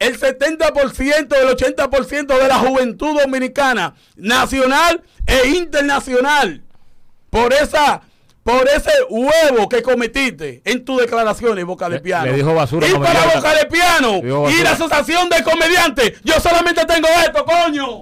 el 0.00 0.18
70%, 0.18 1.36
el 1.36 1.48
80% 1.56 2.26
de 2.38 2.48
la 2.48 2.58
juventud 2.58 3.18
dominicana, 3.20 3.94
nacional 4.16 5.02
e 5.26 5.48
internacional, 5.50 6.62
por 7.30 7.52
esa, 7.54 8.02
por 8.42 8.68
ese 8.68 8.90
huevo 9.08 9.68
que 9.68 9.82
cometiste 9.82 10.60
en 10.64 10.84
tus 10.84 11.00
declaraciones, 11.00 11.64
Boca 11.64 11.88
de 11.88 11.96
Le- 11.96 12.00
Piano. 12.02 12.26
le 12.26 12.32
dijo 12.34 12.52
basura 12.52 12.86
y 12.88 12.92
para. 12.94 13.34
Boca 13.36 13.54
de 13.54 13.66
Piano 13.66 14.20
Le 14.22 14.52
y 14.52 14.62
la 14.62 14.72
asociación 14.72 15.28
de 15.28 15.42
comediantes, 15.44 16.20
yo 16.24 16.34
solamente 16.40 16.84
tengo 16.84 17.08
esto, 17.24 17.44
coño. 17.44 18.00